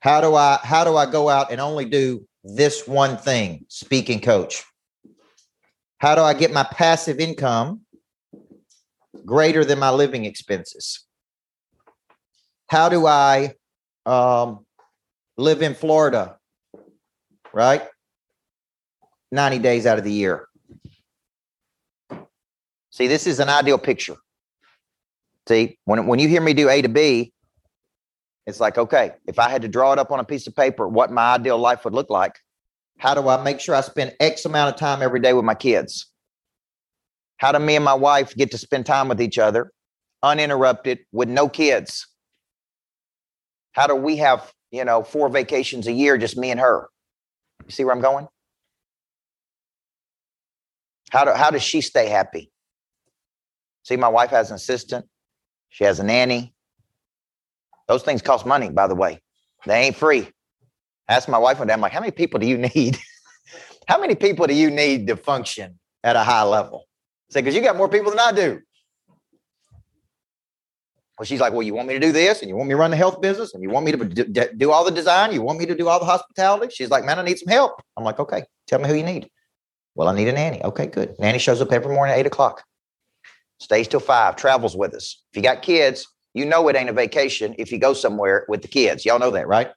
How 0.00 0.20
do 0.20 0.34
I 0.34 0.58
how 0.64 0.82
do 0.82 0.96
I 0.96 1.06
go 1.08 1.28
out 1.28 1.52
and 1.52 1.60
only 1.60 1.84
do 1.84 2.26
this 2.42 2.88
one 2.88 3.16
thing, 3.16 3.66
Speaking 3.68 4.20
coach? 4.20 4.64
How 5.98 6.16
do 6.16 6.22
I 6.22 6.34
get 6.34 6.52
my 6.52 6.64
passive 6.64 7.20
income 7.20 7.82
greater 9.24 9.64
than 9.64 9.78
my 9.78 9.90
living 9.90 10.24
expenses? 10.24 11.04
how 12.68 12.88
do 12.88 13.06
I 13.06 13.54
um, 14.06 14.64
live 15.36 15.62
in 15.62 15.74
Florida, 15.74 16.36
right? 17.52 17.82
90 19.32 19.58
days 19.58 19.86
out 19.86 19.98
of 19.98 20.04
the 20.04 20.12
year. 20.12 20.46
See, 22.90 23.06
this 23.06 23.26
is 23.26 23.40
an 23.40 23.48
ideal 23.48 23.78
picture. 23.78 24.16
See, 25.48 25.78
when, 25.86 26.06
when 26.06 26.18
you 26.20 26.28
hear 26.28 26.42
me 26.42 26.52
do 26.54 26.68
A 26.68 26.82
to 26.82 26.88
B, 26.90 27.32
It's 28.46 28.60
like, 28.60 28.78
okay, 28.78 29.12
if 29.26 29.38
I 29.38 29.50
had 29.50 29.62
to 29.62 29.68
draw 29.68 29.92
it 29.92 29.98
up 29.98 30.10
on 30.10 30.20
a 30.20 30.24
piece 30.24 30.46
of 30.46 30.56
paper, 30.56 30.88
what 30.88 31.12
my 31.12 31.34
ideal 31.34 31.58
life 31.58 31.84
would 31.84 31.94
look 31.94 32.10
like, 32.10 32.38
how 32.98 33.14
do 33.14 33.28
I 33.28 33.42
make 33.42 33.60
sure 33.60 33.74
I 33.74 33.82
spend 33.82 34.14
X 34.20 34.46
amount 34.46 34.74
of 34.74 34.80
time 34.80 35.02
every 35.02 35.20
day 35.20 35.34
with 35.34 35.44
my 35.44 35.54
kids? 35.54 36.10
How 37.38 37.52
do 37.52 37.58
me 37.58 37.76
and 37.76 37.84
my 37.84 37.94
wife 37.94 38.34
get 38.34 38.50
to 38.52 38.58
spend 38.58 38.86
time 38.86 39.08
with 39.08 39.20
each 39.20 39.38
other 39.38 39.70
uninterrupted 40.22 41.00
with 41.12 41.28
no 41.28 41.48
kids? 41.48 42.06
How 43.72 43.86
do 43.86 43.94
we 43.94 44.16
have, 44.16 44.50
you 44.70 44.84
know, 44.84 45.02
four 45.02 45.28
vacations 45.28 45.86
a 45.86 45.92
year, 45.92 46.18
just 46.18 46.38
me 46.38 46.50
and 46.50 46.60
her? 46.60 46.88
You 47.66 47.70
see 47.70 47.84
where 47.84 47.94
I'm 47.94 48.00
going? 48.02 48.28
How, 51.10 51.24
do, 51.26 51.32
how 51.32 51.50
does 51.50 51.62
she 51.62 51.82
stay 51.82 52.08
happy? 52.08 52.50
See, 53.84 53.96
my 53.96 54.08
wife 54.08 54.30
has 54.30 54.50
an 54.50 54.56
assistant, 54.56 55.06
she 55.68 55.84
has 55.84 56.00
a 56.00 56.04
nanny. 56.04 56.54
Those 57.86 58.02
things 58.02 58.22
cost 58.22 58.46
money, 58.46 58.70
by 58.70 58.86
the 58.86 58.94
way. 58.94 59.20
They 59.66 59.82
ain't 59.82 59.96
free. 59.96 60.28
Ask 61.08 61.28
my 61.28 61.38
wife 61.38 61.58
one 61.58 61.68
day, 61.68 61.74
I'm 61.74 61.80
like, 61.80 61.92
how 61.92 62.00
many 62.00 62.12
people 62.12 62.38
do 62.38 62.46
you 62.46 62.58
need? 62.58 62.98
how 63.88 63.98
many 63.98 64.14
people 64.14 64.46
do 64.46 64.54
you 64.54 64.70
need 64.70 65.06
to 65.06 65.16
function 65.16 65.78
at 66.04 66.16
a 66.16 66.22
high 66.22 66.42
level? 66.42 66.84
Say, 67.30 67.40
because 67.40 67.54
you 67.54 67.62
got 67.62 67.76
more 67.76 67.88
people 67.88 68.10
than 68.10 68.20
I 68.20 68.32
do. 68.32 68.60
Well, 71.18 71.26
she's 71.26 71.40
like, 71.40 71.52
well, 71.52 71.62
you 71.62 71.74
want 71.74 71.88
me 71.88 71.94
to 71.94 72.00
do 72.00 72.12
this, 72.12 72.40
and 72.40 72.48
you 72.48 72.54
want 72.54 72.68
me 72.68 72.74
to 72.74 72.78
run 72.78 72.92
the 72.92 72.96
health 72.96 73.20
business, 73.20 73.52
and 73.52 73.62
you 73.62 73.70
want 73.70 73.84
me 73.86 73.92
to 73.92 74.48
do 74.56 74.70
all 74.70 74.84
the 74.84 74.90
design, 74.92 75.32
you 75.32 75.42
want 75.42 75.58
me 75.58 75.66
to 75.66 75.74
do 75.74 75.88
all 75.88 75.98
the 75.98 76.04
hospitality. 76.04 76.72
She's 76.72 76.90
like, 76.90 77.04
man, 77.04 77.18
I 77.18 77.22
need 77.22 77.38
some 77.38 77.48
help. 77.48 77.82
I'm 77.96 78.04
like, 78.04 78.20
okay, 78.20 78.44
tell 78.68 78.78
me 78.78 78.88
who 78.88 78.94
you 78.94 79.02
need. 79.02 79.28
Well, 79.96 80.08
I 80.08 80.14
need 80.14 80.28
a 80.28 80.32
nanny. 80.32 80.62
Okay, 80.62 80.86
good. 80.86 81.16
Nanny 81.18 81.40
shows 81.40 81.60
up 81.60 81.72
every 81.72 81.92
morning 81.92 82.12
at 82.12 82.20
eight 82.20 82.26
o'clock, 82.26 82.62
stays 83.58 83.88
till 83.88 84.00
five, 84.00 84.36
travels 84.36 84.76
with 84.76 84.94
us. 84.94 85.22
If 85.32 85.36
you 85.36 85.42
got 85.42 85.62
kids, 85.62 86.06
you 86.34 86.44
know 86.44 86.68
it 86.68 86.76
ain't 86.76 86.88
a 86.88 86.92
vacation 86.92 87.54
if 87.58 87.72
you 87.72 87.78
go 87.78 87.92
somewhere 87.92 88.44
with 88.48 88.62
the 88.62 88.68
kids. 88.68 89.04
Y'all 89.04 89.18
know 89.18 89.30
that, 89.32 89.48
right? 89.48 89.70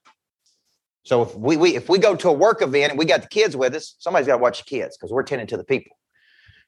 So 1.03 1.23
if 1.23 1.35
we, 1.35 1.57
we 1.57 1.75
if 1.75 1.89
we 1.89 1.97
go 1.97 2.15
to 2.15 2.29
a 2.29 2.33
work 2.33 2.61
event 2.61 2.91
and 2.91 2.99
we 2.99 3.05
got 3.05 3.23
the 3.23 3.27
kids 3.27 3.57
with 3.57 3.73
us, 3.73 3.95
somebody's 3.99 4.27
got 4.27 4.37
to 4.37 4.41
watch 4.41 4.59
the 4.59 4.65
kids 4.65 4.97
because 4.97 5.11
we're 5.11 5.23
tending 5.23 5.47
to 5.47 5.57
the 5.57 5.63
people. 5.63 5.97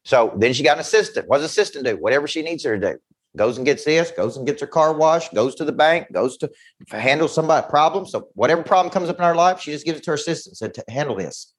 So 0.05 0.34
then 0.38 0.53
she 0.53 0.63
got 0.63 0.77
an 0.77 0.82
assistant. 0.82 1.27
What 1.27 1.38
does 1.38 1.46
assistant 1.46 1.86
do? 1.86 1.96
Whatever 1.98 2.27
she 2.27 2.41
needs 2.41 2.63
her 2.63 2.77
to 2.77 2.93
do. 2.93 3.00
Goes 3.36 3.58
and 3.58 3.65
gets 3.65 3.84
this, 3.84 4.12
goes 4.12 4.38
and 4.38 4.46
gets 4.46 4.62
her 4.62 4.67
car 4.67 4.93
washed, 4.93 5.34
goes 5.34 5.55
to 5.55 5.65
the 5.65 5.72
bank, 5.72 6.12
goes 6.12 6.38
to 6.38 6.51
handle 6.91 7.27
somebody 7.27 7.65
problem. 7.67 8.05
So 8.05 8.27
whatever 8.34 8.62
problem 8.62 8.91
comes 8.91 9.10
up 9.10 9.17
in 9.17 9.24
our 9.24 9.36
life, 9.36 9.60
she 9.60 9.72
just 9.72 9.86
gives 9.86 10.00
it 10.00 10.03
to 10.03 10.12
her 10.12 10.15
assistant 10.15 10.58
said 10.58 10.75
handle 10.88 11.15
this. 11.15 11.51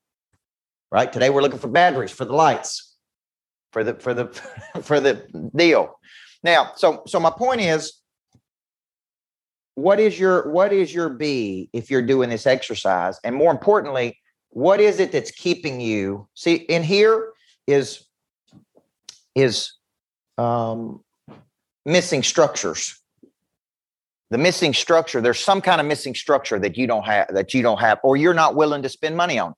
Right? 0.92 1.12
Today 1.12 1.30
we're 1.30 1.42
looking 1.42 1.58
for 1.58 1.68
batteries 1.68 2.12
for 2.12 2.24
the 2.24 2.32
lights, 2.32 2.93
for 3.74 3.84
the 3.84 3.94
for 3.94 4.14
the 4.14 4.26
for 4.82 5.00
the 5.00 5.26
deal. 5.54 5.98
Now, 6.42 6.72
so 6.76 7.02
so 7.06 7.20
my 7.20 7.30
point 7.30 7.60
is 7.60 8.00
what 9.74 9.98
is 10.00 10.18
your 10.18 10.48
what 10.50 10.72
is 10.72 10.94
your 10.94 11.10
B 11.10 11.68
if 11.74 11.90
you're 11.90 12.06
doing 12.06 12.30
this 12.30 12.46
exercise? 12.46 13.18
And 13.24 13.34
more 13.34 13.50
importantly, 13.50 14.18
what 14.50 14.80
is 14.80 15.00
it 15.00 15.12
that's 15.12 15.32
keeping 15.32 15.80
you? 15.80 16.28
See, 16.34 16.54
in 16.54 16.82
here 16.84 17.32
is 17.66 18.06
is 19.34 19.74
um, 20.38 21.02
missing 21.84 22.22
structures. 22.22 22.98
The 24.30 24.38
missing 24.38 24.72
structure, 24.72 25.20
there's 25.20 25.38
some 25.38 25.60
kind 25.60 25.80
of 25.80 25.86
missing 25.86 26.14
structure 26.14 26.58
that 26.58 26.76
you 26.76 26.86
don't 26.86 27.04
have 27.04 27.26
that 27.34 27.52
you 27.52 27.62
don't 27.62 27.80
have, 27.80 27.98
or 28.04 28.16
you're 28.16 28.34
not 28.34 28.54
willing 28.54 28.82
to 28.82 28.88
spend 28.88 29.16
money 29.16 29.38
on. 29.38 29.54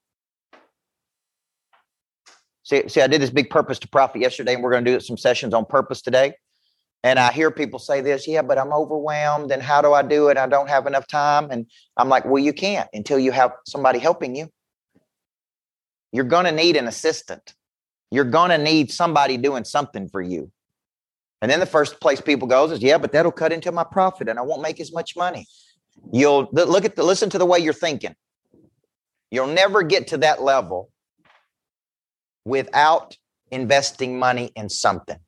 See, 2.67 2.89
see, 2.89 3.01
I 3.01 3.07
did 3.07 3.23
this 3.23 3.31
big 3.31 3.49
purpose 3.49 3.79
to 3.79 3.89
profit 3.89 4.21
yesterday, 4.21 4.55
and 4.55 4.63
we're 4.63 4.73
going 4.73 4.85
to 4.85 4.95
do 4.95 4.99
some 4.99 5.17
sessions 5.17 5.55
on 5.55 5.67
purpose 5.67 6.03
today. 6.03 6.35
And 7.05 7.17
I 7.17 7.31
hear 7.31 7.53
people 7.53 7.79
say 7.79 8.01
this, 8.01 8.27
yeah, 8.27 8.43
but 8.43 8.59
I'm 8.59 8.73
overwhelmed. 8.73 9.53
And 9.53 9.63
how 9.63 9.81
do 9.81 9.93
I 9.93 10.03
do 10.03 10.31
it? 10.31 10.37
I 10.37 10.49
don't 10.49 10.69
have 10.69 10.89
enough 10.89 11.07
time. 11.07 11.53
And 11.53 11.67
I'm 11.97 12.09
like, 12.09 12.25
well, 12.25 12.43
you 12.43 12.53
can't 12.53 12.89
until 12.93 13.21
you 13.21 13.31
have 13.31 13.53
somebody 13.69 14.01
helping 14.01 14.35
you. 14.35 14.49
You're 16.11 16.25
going 16.25 16.47
to 16.47 16.51
need 16.51 16.75
an 16.75 16.89
assistant. 16.89 17.55
You're 18.11 18.25
going 18.25 18.51
to 18.51 18.59
need 18.59 18.91
somebody 18.91 19.37
doing 19.37 19.63
something 19.63 20.09
for 20.09 20.21
you. 20.21 20.51
And 21.43 21.49
then 21.49 21.61
the 21.61 21.67
first 21.67 22.01
place 22.01 22.21
people 22.21 22.49
goes 22.49 22.73
is, 22.73 22.83
yeah, 22.83 22.99
but 22.99 23.13
that'll 23.13 23.31
cut 23.31 23.53
into 23.53 23.71
my 23.71 23.85
profit 23.85 24.29
and 24.29 24.41
I 24.41 24.43
won't 24.43 24.63
make 24.63 24.81
as 24.81 24.93
much 24.93 25.15
money. 25.15 25.47
You'll 26.13 26.49
look 26.51 26.85
at 26.85 26.97
the 26.97 27.05
listen 27.05 27.31
to 27.31 27.39
the 27.39 27.47
way 27.47 27.61
you're 27.61 27.73
thinking. 27.73 28.17
You'll 29.31 29.47
never 29.47 29.85
get 29.85 30.09
to 30.09 30.19
that 30.19 30.43
level 30.43 30.91
without 32.47 33.19
investing 33.51 34.19
money 34.19 34.53
in 34.55 34.69
something. 34.69 35.19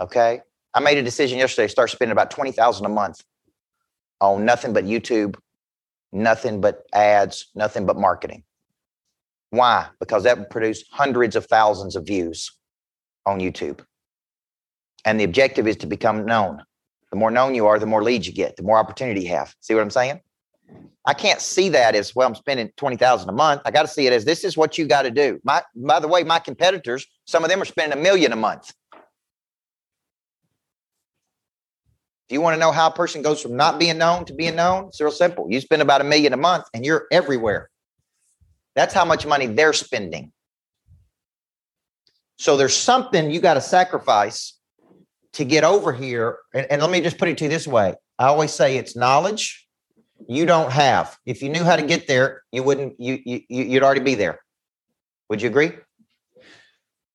Okay. 0.00 0.40
I 0.74 0.80
made 0.80 0.98
a 0.98 1.02
decision 1.02 1.38
yesterday 1.38 1.66
to 1.66 1.70
start 1.70 1.90
spending 1.90 2.12
about 2.12 2.32
20,000 2.32 2.84
a 2.84 2.88
month 2.88 3.22
on 4.20 4.44
nothing 4.44 4.72
but 4.72 4.84
YouTube, 4.84 5.36
nothing 6.12 6.60
but 6.60 6.82
ads, 6.92 7.46
nothing 7.54 7.86
but 7.86 7.96
marketing. 7.96 8.42
Why? 9.50 9.86
Because 10.00 10.24
that 10.24 10.36
would 10.36 10.50
produce 10.50 10.82
hundreds 10.90 11.36
of 11.36 11.46
thousands 11.46 11.94
of 11.94 12.04
views 12.04 12.50
on 13.24 13.38
YouTube. 13.38 13.80
And 15.04 15.20
the 15.20 15.24
objective 15.24 15.68
is 15.68 15.76
to 15.76 15.86
become 15.86 16.26
known. 16.26 16.64
The 17.12 17.16
more 17.16 17.30
known 17.30 17.54
you 17.54 17.68
are, 17.68 17.78
the 17.78 17.86
more 17.86 18.02
leads 18.02 18.26
you 18.26 18.32
get, 18.32 18.56
the 18.56 18.64
more 18.64 18.78
opportunity 18.78 19.20
you 19.22 19.28
have. 19.28 19.54
See 19.60 19.72
what 19.72 19.82
I'm 19.82 19.90
saying? 19.90 20.20
I 21.06 21.12
can't 21.12 21.40
see 21.40 21.68
that 21.70 21.94
as 21.94 22.14
well. 22.14 22.26
I'm 22.26 22.34
spending 22.34 22.70
twenty 22.76 22.96
thousand 22.96 23.28
a 23.28 23.32
month. 23.32 23.62
I 23.64 23.70
got 23.70 23.82
to 23.82 23.88
see 23.88 24.06
it 24.06 24.12
as 24.12 24.24
this 24.24 24.42
is 24.42 24.56
what 24.56 24.78
you 24.78 24.86
got 24.86 25.02
to 25.02 25.10
do. 25.10 25.38
My, 25.44 25.62
by 25.76 26.00
the 26.00 26.08
way, 26.08 26.24
my 26.24 26.38
competitors, 26.38 27.06
some 27.26 27.44
of 27.44 27.50
them 27.50 27.60
are 27.60 27.66
spending 27.66 27.98
a 27.98 28.02
million 28.02 28.32
a 28.32 28.36
month. 28.36 28.72
If 32.26 32.32
you 32.32 32.40
want 32.40 32.54
to 32.54 32.60
know 32.60 32.72
how 32.72 32.88
a 32.88 32.90
person 32.90 33.20
goes 33.20 33.42
from 33.42 33.54
not 33.54 33.78
being 33.78 33.98
known 33.98 34.24
to 34.24 34.34
being 34.34 34.56
known, 34.56 34.86
it's 34.86 35.00
real 35.00 35.10
simple. 35.10 35.46
You 35.50 35.60
spend 35.60 35.82
about 35.82 36.00
a 36.00 36.04
million 36.04 36.32
a 36.32 36.38
month, 36.38 36.64
and 36.72 36.84
you're 36.84 37.06
everywhere. 37.12 37.68
That's 38.74 38.94
how 38.94 39.04
much 39.04 39.26
money 39.26 39.46
they're 39.46 39.74
spending. 39.74 40.32
So 42.38 42.56
there's 42.56 42.74
something 42.74 43.30
you 43.30 43.40
got 43.40 43.54
to 43.54 43.60
sacrifice 43.60 44.58
to 45.34 45.44
get 45.44 45.64
over 45.64 45.92
here. 45.92 46.38
And, 46.54 46.66
and 46.70 46.80
let 46.80 46.90
me 46.90 47.00
just 47.00 47.18
put 47.18 47.28
it 47.28 47.38
to 47.38 47.44
you 47.44 47.50
this 47.50 47.66
way 47.66 47.94
I 48.18 48.26
always 48.26 48.52
say 48.52 48.78
it's 48.78 48.96
knowledge 48.96 49.63
you 50.28 50.46
don't 50.46 50.70
have. 50.70 51.16
If 51.26 51.42
you 51.42 51.48
knew 51.48 51.64
how 51.64 51.76
to 51.76 51.82
mm. 51.82 51.88
get 51.88 52.06
there, 52.06 52.42
you 52.52 52.62
wouldn't, 52.62 52.98
you, 53.00 53.18
you, 53.24 53.40
you'd 53.48 53.82
already 53.82 54.00
be 54.00 54.14
there. 54.14 54.40
Would 55.28 55.42
you 55.42 55.48
agree? 55.48 55.72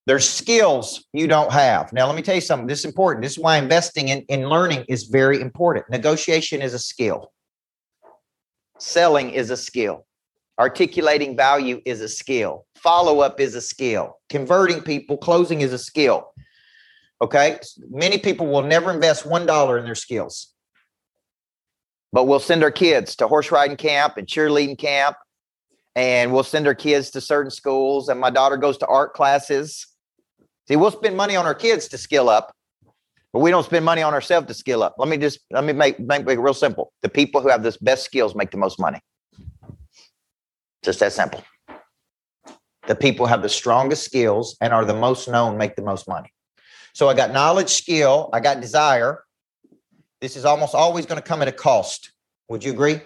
There's 0.06 0.28
skills 0.28 1.04
you 1.12 1.26
don't 1.26 1.52
have. 1.52 1.92
Now, 1.92 2.06
let 2.06 2.16
me 2.16 2.22
tell 2.22 2.34
you 2.34 2.40
something. 2.40 2.66
This 2.66 2.80
is 2.80 2.84
important. 2.84 3.22
This 3.22 3.32
is 3.32 3.38
why 3.38 3.58
investing 3.58 4.08
in, 4.08 4.22
in 4.22 4.48
learning 4.48 4.84
is 4.88 5.04
very 5.04 5.40
important. 5.40 5.88
Negotiation 5.90 6.62
is 6.62 6.74
a 6.74 6.78
skill, 6.78 7.32
selling 8.78 9.30
is 9.30 9.50
a 9.50 9.56
skill, 9.56 10.06
articulating 10.58 11.36
value 11.36 11.80
is 11.84 12.00
a 12.00 12.08
skill, 12.08 12.66
follow 12.76 13.20
up 13.20 13.40
is 13.40 13.54
a 13.54 13.60
skill, 13.60 14.16
converting 14.28 14.80
people, 14.80 15.16
closing 15.16 15.60
is 15.60 15.72
a 15.72 15.78
skill. 15.78 16.32
Okay. 17.22 17.58
Many 17.90 18.18
people 18.18 18.46
will 18.46 18.62
never 18.62 18.90
invest 18.90 19.24
$1 19.24 19.78
in 19.78 19.84
their 19.84 19.94
skills, 19.94 20.49
but 22.12 22.24
we'll 22.24 22.40
send 22.40 22.62
our 22.62 22.70
kids 22.70 23.16
to 23.16 23.28
horse 23.28 23.50
riding 23.50 23.76
camp 23.76 24.16
and 24.16 24.26
cheerleading 24.26 24.78
camp. 24.78 25.16
And 25.96 26.32
we'll 26.32 26.44
send 26.44 26.66
our 26.66 26.74
kids 26.74 27.10
to 27.10 27.20
certain 27.20 27.50
schools. 27.50 28.08
And 28.08 28.20
my 28.20 28.30
daughter 28.30 28.56
goes 28.56 28.78
to 28.78 28.86
art 28.86 29.12
classes. 29.12 29.86
See, 30.68 30.76
we'll 30.76 30.92
spend 30.92 31.16
money 31.16 31.34
on 31.34 31.46
our 31.46 31.54
kids 31.54 31.88
to 31.88 31.98
skill 31.98 32.28
up, 32.28 32.54
but 33.32 33.40
we 33.40 33.50
don't 33.50 33.64
spend 33.64 33.84
money 33.84 34.02
on 34.02 34.14
ourselves 34.14 34.46
to 34.46 34.54
skill 34.54 34.84
up. 34.84 34.94
Let 34.98 35.08
me 35.08 35.16
just 35.16 35.40
let 35.50 35.64
me 35.64 35.72
make, 35.72 35.98
make, 35.98 36.24
make 36.24 36.38
it 36.38 36.40
real 36.40 36.54
simple. 36.54 36.92
The 37.02 37.08
people 37.08 37.40
who 37.40 37.48
have 37.48 37.64
the 37.64 37.76
best 37.80 38.04
skills 38.04 38.36
make 38.36 38.52
the 38.52 38.56
most 38.56 38.78
money. 38.78 39.00
Just 40.84 41.00
that 41.00 41.12
simple. 41.12 41.42
The 42.86 42.94
people 42.94 43.26
have 43.26 43.42
the 43.42 43.48
strongest 43.48 44.04
skills 44.04 44.56
and 44.60 44.72
are 44.72 44.84
the 44.84 44.94
most 44.94 45.28
known 45.28 45.58
make 45.58 45.74
the 45.74 45.82
most 45.82 46.08
money. 46.08 46.32
So 46.92 47.08
I 47.08 47.14
got 47.14 47.32
knowledge, 47.32 47.70
skill, 47.70 48.30
I 48.32 48.40
got 48.40 48.60
desire. 48.60 49.24
This 50.20 50.36
is 50.36 50.44
almost 50.44 50.74
always 50.74 51.06
going 51.06 51.20
to 51.20 51.26
come 51.26 51.42
at 51.42 51.48
a 51.48 51.52
cost. 51.52 52.12
Would 52.48 52.64
you 52.64 52.72
agree? 52.72 53.00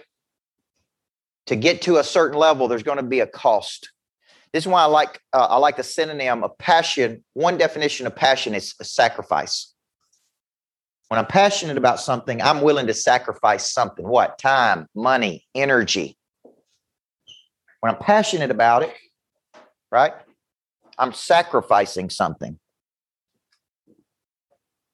To 1.47 1.55
get 1.55 1.83
to 1.83 1.97
a 1.97 2.03
certain 2.03 2.37
level, 2.37 2.67
there's 2.67 2.83
going 2.83 2.97
to 2.97 3.03
be 3.03 3.19
a 3.19 3.27
cost. 3.27 3.91
This 4.51 4.63
is 4.63 4.67
why 4.67 4.81
I 4.81 4.85
like 4.85 5.19
uh, 5.33 5.47
I 5.49 5.57
like 5.57 5.77
the 5.77 5.83
synonym 5.83 6.43
of 6.43 6.57
passion. 6.57 7.23
One 7.33 7.57
definition 7.57 8.07
of 8.07 8.15
passion 8.15 8.55
is 8.55 8.73
sacrifice. 8.81 9.73
When 11.09 11.19
I'm 11.19 11.27
passionate 11.27 11.77
about 11.77 11.99
something, 11.99 12.41
I'm 12.41 12.61
willing 12.61 12.87
to 12.87 12.93
sacrifice 12.93 13.71
something. 13.71 14.07
What? 14.07 14.39
Time, 14.39 14.87
money, 14.95 15.45
energy. 15.53 16.17
When 17.81 17.93
I'm 17.93 17.99
passionate 17.99 18.49
about 18.49 18.81
it, 18.83 18.93
right? 19.91 20.13
I'm 20.97 21.13
sacrificing 21.13 22.09
something. 22.09 22.57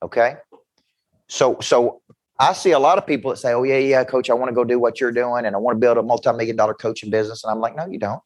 Okay. 0.03 0.35
So, 1.31 1.57
so 1.61 2.01
I 2.37 2.51
see 2.51 2.71
a 2.71 2.79
lot 2.79 2.97
of 2.97 3.07
people 3.07 3.31
that 3.31 3.37
say, 3.37 3.53
"Oh 3.53 3.63
yeah, 3.63 3.77
yeah, 3.77 4.03
coach, 4.03 4.29
I 4.29 4.33
want 4.33 4.49
to 4.49 4.53
go 4.53 4.65
do 4.65 4.77
what 4.79 4.99
you're 4.99 5.13
doing, 5.13 5.45
and 5.45 5.55
I 5.55 5.59
want 5.59 5.77
to 5.77 5.79
build 5.79 5.97
a 5.97 6.03
multi-million 6.03 6.57
dollar 6.57 6.73
coaching 6.73 7.09
business." 7.09 7.45
And 7.45 7.51
I'm 7.51 7.61
like, 7.61 7.73
"No, 7.73 7.85
you 7.87 7.97
don't," 7.97 8.21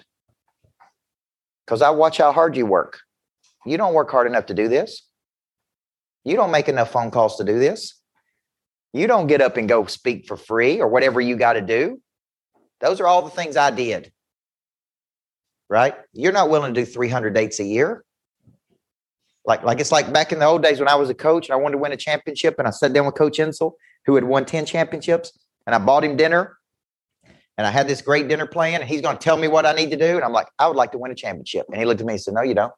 because 1.64 1.84
I 1.84 1.92
watch 1.92 2.18
how 2.18 2.32
hard 2.32 2.58
you 2.58 2.66
work. 2.66 3.02
You 3.64 3.78
don't 3.78 3.94
work 3.94 4.10
hard 4.10 4.26
enough 4.26 4.48
to 4.48 4.56
do 4.56 4.68
this. 4.68 5.08
You 6.24 6.36
don't 6.36 6.50
make 6.50 6.68
enough 6.68 6.92
phone 6.92 7.12
calls 7.12 7.38
to 7.38 7.44
do 7.44 7.60
this. 7.60 7.94
You 8.92 9.06
don't 9.06 9.28
get 9.28 9.40
up 9.40 9.58
and 9.58 9.70
go 9.70 9.86
speak 9.86 10.26
for 10.26 10.36
free 10.36 10.82
or 10.82 10.88
whatever 10.88 11.22
you 11.22 11.36
got 11.36 11.54
to 11.54 11.62
do. 11.62 12.02
Those 12.80 13.00
are 13.00 13.06
all 13.06 13.22
the 13.22 13.30
things 13.30 13.56
I 13.56 13.70
did. 13.70 14.12
Right? 15.70 15.94
You're 16.12 16.34
not 16.34 16.50
willing 16.50 16.74
to 16.74 16.82
do 16.82 16.92
300 16.92 17.36
dates 17.36 17.60
a 17.60 17.66
year. 17.66 18.04
Like, 19.48 19.64
like 19.64 19.80
it's 19.80 19.92
like 19.92 20.12
back 20.12 20.32
in 20.32 20.40
the 20.40 20.46
old 20.46 20.64
days 20.64 20.80
when 20.80 20.88
I 20.88 20.96
was 20.96 21.10
a 21.10 21.14
coach 21.14 21.48
and 21.48 21.54
I 21.54 21.58
wanted 21.58 21.74
to 21.74 21.78
win 21.80 21.92
a 21.92 21.98
championship 21.98 22.56
and 22.58 22.68
I 22.68 22.72
sat 22.72 22.94
down 22.94 23.06
with 23.06 23.16
Coach 23.16 23.40
Insel, 23.40 23.74
who 24.06 24.16
had 24.16 24.24
won 24.24 24.46
10 24.46 24.66
championships, 24.66 25.38
and 25.66 25.76
I 25.76 25.80
bought 25.80 26.04
him 26.04 26.18
dinner 26.18 26.58
and 27.58 27.66
I 27.66 27.72
had 27.72 27.88
this 27.88 28.02
great 28.02 28.28
dinner 28.28 28.46
plan 28.46 28.82
and 28.82 28.90
he's 28.90 29.02
going 29.02 29.18
to 29.18 29.24
tell 29.24 29.38
me 29.38 29.48
what 29.48 29.66
I 29.66 29.74
need 29.74 29.92
to 29.92 29.98
do. 29.98 30.16
And 30.16 30.24
I'm 30.24 30.34
like, 30.34 30.48
I 30.60 30.68
would 30.68 30.76
like 30.76 30.92
to 30.92 30.98
win 30.98 31.12
a 31.12 31.16
championship. 31.16 31.68
And 31.70 31.78
he 31.78 31.86
looked 31.86 32.02
at 32.02 32.08
me 32.08 32.14
and 32.14 32.22
said, 32.22 32.34
No, 32.34 32.42
you 32.42 32.54
don't. 32.54 32.74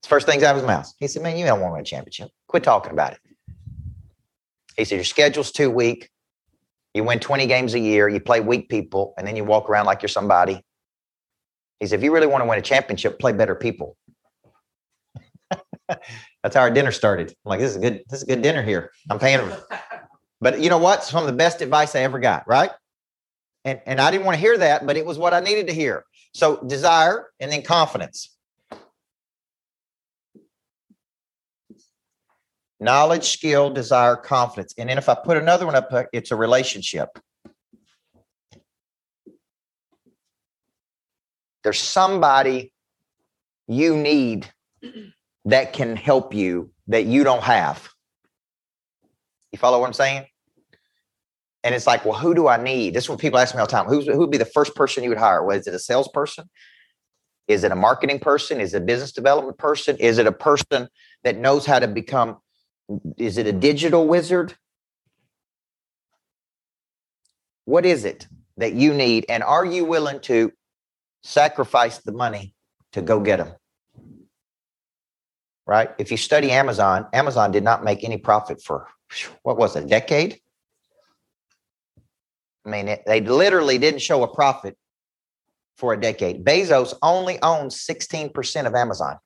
It's 0.00 0.08
first 0.08 0.26
things 0.26 0.42
out 0.42 0.54
of 0.54 0.62
his 0.62 0.66
mouth. 0.66 0.90
He 0.98 1.08
said, 1.08 1.22
Man, 1.22 1.36
you 1.36 1.44
don't 1.44 1.60
want 1.60 1.70
to 1.70 1.74
win 1.74 1.82
a 1.82 1.84
championship. 1.84 2.30
Quit 2.46 2.62
talking 2.62 2.92
about 2.92 3.12
it. 3.12 3.18
He 4.76 4.84
said, 4.84 4.96
Your 4.96 5.04
schedule's 5.04 5.52
too 5.52 5.70
weak. 5.70 6.08
You 6.94 7.04
win 7.04 7.20
20 7.20 7.46
games 7.46 7.74
a 7.74 7.78
year, 7.78 8.08
you 8.08 8.18
play 8.18 8.40
weak 8.40 8.68
people, 8.70 9.12
and 9.18 9.26
then 9.26 9.36
you 9.36 9.44
walk 9.44 9.68
around 9.68 9.84
like 9.84 10.00
you're 10.00 10.08
somebody. 10.08 10.64
He 11.80 11.86
said, 11.86 11.98
If 11.98 12.04
you 12.04 12.14
really 12.14 12.26
want 12.26 12.42
to 12.42 12.48
win 12.48 12.58
a 12.58 12.62
championship, 12.62 13.18
play 13.18 13.32
better 13.32 13.54
people. 13.54 13.96
That's 16.42 16.54
how 16.54 16.62
our 16.62 16.70
dinner 16.70 16.92
started. 16.92 17.34
I'm 17.44 17.50
like, 17.50 17.60
this 17.60 17.70
is 17.70 17.76
a 17.76 17.80
good, 17.80 18.02
this 18.08 18.18
is 18.18 18.22
a 18.24 18.26
good 18.26 18.42
dinner 18.42 18.62
here. 18.62 18.90
I'm 19.10 19.18
paying. 19.18 19.40
But 20.40 20.60
you 20.60 20.70
know 20.70 20.78
what? 20.78 21.04
Some 21.04 21.22
of 21.22 21.26
the 21.26 21.32
best 21.32 21.62
advice 21.62 21.94
I 21.94 22.00
ever 22.00 22.18
got, 22.18 22.46
right? 22.46 22.70
And, 23.64 23.80
and 23.86 24.00
I 24.00 24.10
didn't 24.10 24.24
want 24.24 24.36
to 24.36 24.40
hear 24.40 24.56
that, 24.58 24.86
but 24.86 24.96
it 24.96 25.04
was 25.04 25.18
what 25.18 25.34
I 25.34 25.40
needed 25.40 25.66
to 25.66 25.74
hear. 25.74 26.04
So 26.32 26.62
desire 26.64 27.28
and 27.40 27.50
then 27.50 27.62
confidence. 27.62 28.34
Knowledge, 32.80 33.30
skill, 33.30 33.70
desire, 33.70 34.14
confidence. 34.14 34.74
And 34.78 34.88
then 34.88 34.98
if 34.98 35.08
I 35.08 35.16
put 35.16 35.36
another 35.36 35.66
one 35.66 35.74
up, 35.74 35.92
uh, 35.92 36.04
it's 36.12 36.30
a 36.30 36.36
relationship. 36.36 37.08
There's 41.64 41.80
somebody 41.80 42.72
you 43.66 43.96
need 43.96 44.48
that 45.48 45.72
can 45.72 45.96
help 45.96 46.34
you 46.34 46.70
that 46.88 47.06
you 47.06 47.24
don't 47.24 47.42
have. 47.42 47.88
You 49.50 49.58
follow 49.58 49.80
what 49.80 49.86
I'm 49.86 49.94
saying? 49.94 50.26
And 51.64 51.74
it's 51.74 51.86
like, 51.86 52.04
well, 52.04 52.18
who 52.18 52.34
do 52.34 52.48
I 52.48 52.62
need? 52.62 52.94
This 52.94 53.04
is 53.04 53.10
what 53.10 53.18
people 53.18 53.38
ask 53.38 53.54
me 53.54 53.60
all 53.60 53.66
the 53.66 53.72
time. 53.72 53.86
Who's, 53.86 54.06
who 54.06 54.18
would 54.18 54.30
be 54.30 54.38
the 54.38 54.44
first 54.44 54.74
person 54.74 55.02
you 55.02 55.08
would 55.08 55.18
hire? 55.18 55.42
Was 55.42 55.66
it 55.66 55.74
a 55.74 55.78
salesperson? 55.78 56.48
Is 57.48 57.64
it 57.64 57.72
a 57.72 57.76
marketing 57.76 58.18
person? 58.18 58.60
Is 58.60 58.74
it 58.74 58.82
a 58.82 58.84
business 58.84 59.10
development 59.10 59.56
person? 59.56 59.96
Is 59.96 60.18
it 60.18 60.26
a 60.26 60.32
person 60.32 60.88
that 61.24 61.38
knows 61.38 61.64
how 61.64 61.78
to 61.78 61.88
become? 61.88 62.36
Is 63.16 63.38
it 63.38 63.46
a 63.46 63.52
digital 63.52 64.06
wizard? 64.06 64.54
What 67.64 67.86
is 67.86 68.04
it 68.04 68.26
that 68.58 68.74
you 68.74 68.92
need? 68.92 69.24
And 69.30 69.42
are 69.42 69.64
you 69.64 69.86
willing 69.86 70.20
to 70.20 70.52
sacrifice 71.22 71.98
the 71.98 72.12
money 72.12 72.54
to 72.92 73.00
go 73.00 73.18
get 73.20 73.38
them? 73.38 73.54
Right? 75.68 75.90
If 75.98 76.10
you 76.10 76.16
study 76.16 76.50
Amazon, 76.50 77.06
Amazon 77.12 77.52
did 77.52 77.62
not 77.62 77.84
make 77.84 78.02
any 78.02 78.16
profit 78.16 78.62
for 78.62 78.88
what 79.42 79.58
was 79.58 79.76
it, 79.76 79.84
a 79.84 79.86
decade? 79.86 80.40
I 82.66 82.70
mean, 82.70 82.88
it, 82.88 83.02
they 83.06 83.20
literally 83.20 83.76
didn't 83.76 84.00
show 84.00 84.22
a 84.22 84.34
profit 84.34 84.76
for 85.76 85.92
a 85.92 86.00
decade. 86.00 86.42
Bezos 86.42 86.94
only 87.02 87.40
owns 87.42 87.76
16% 87.86 88.66
of 88.66 88.74
Amazon. 88.74 89.18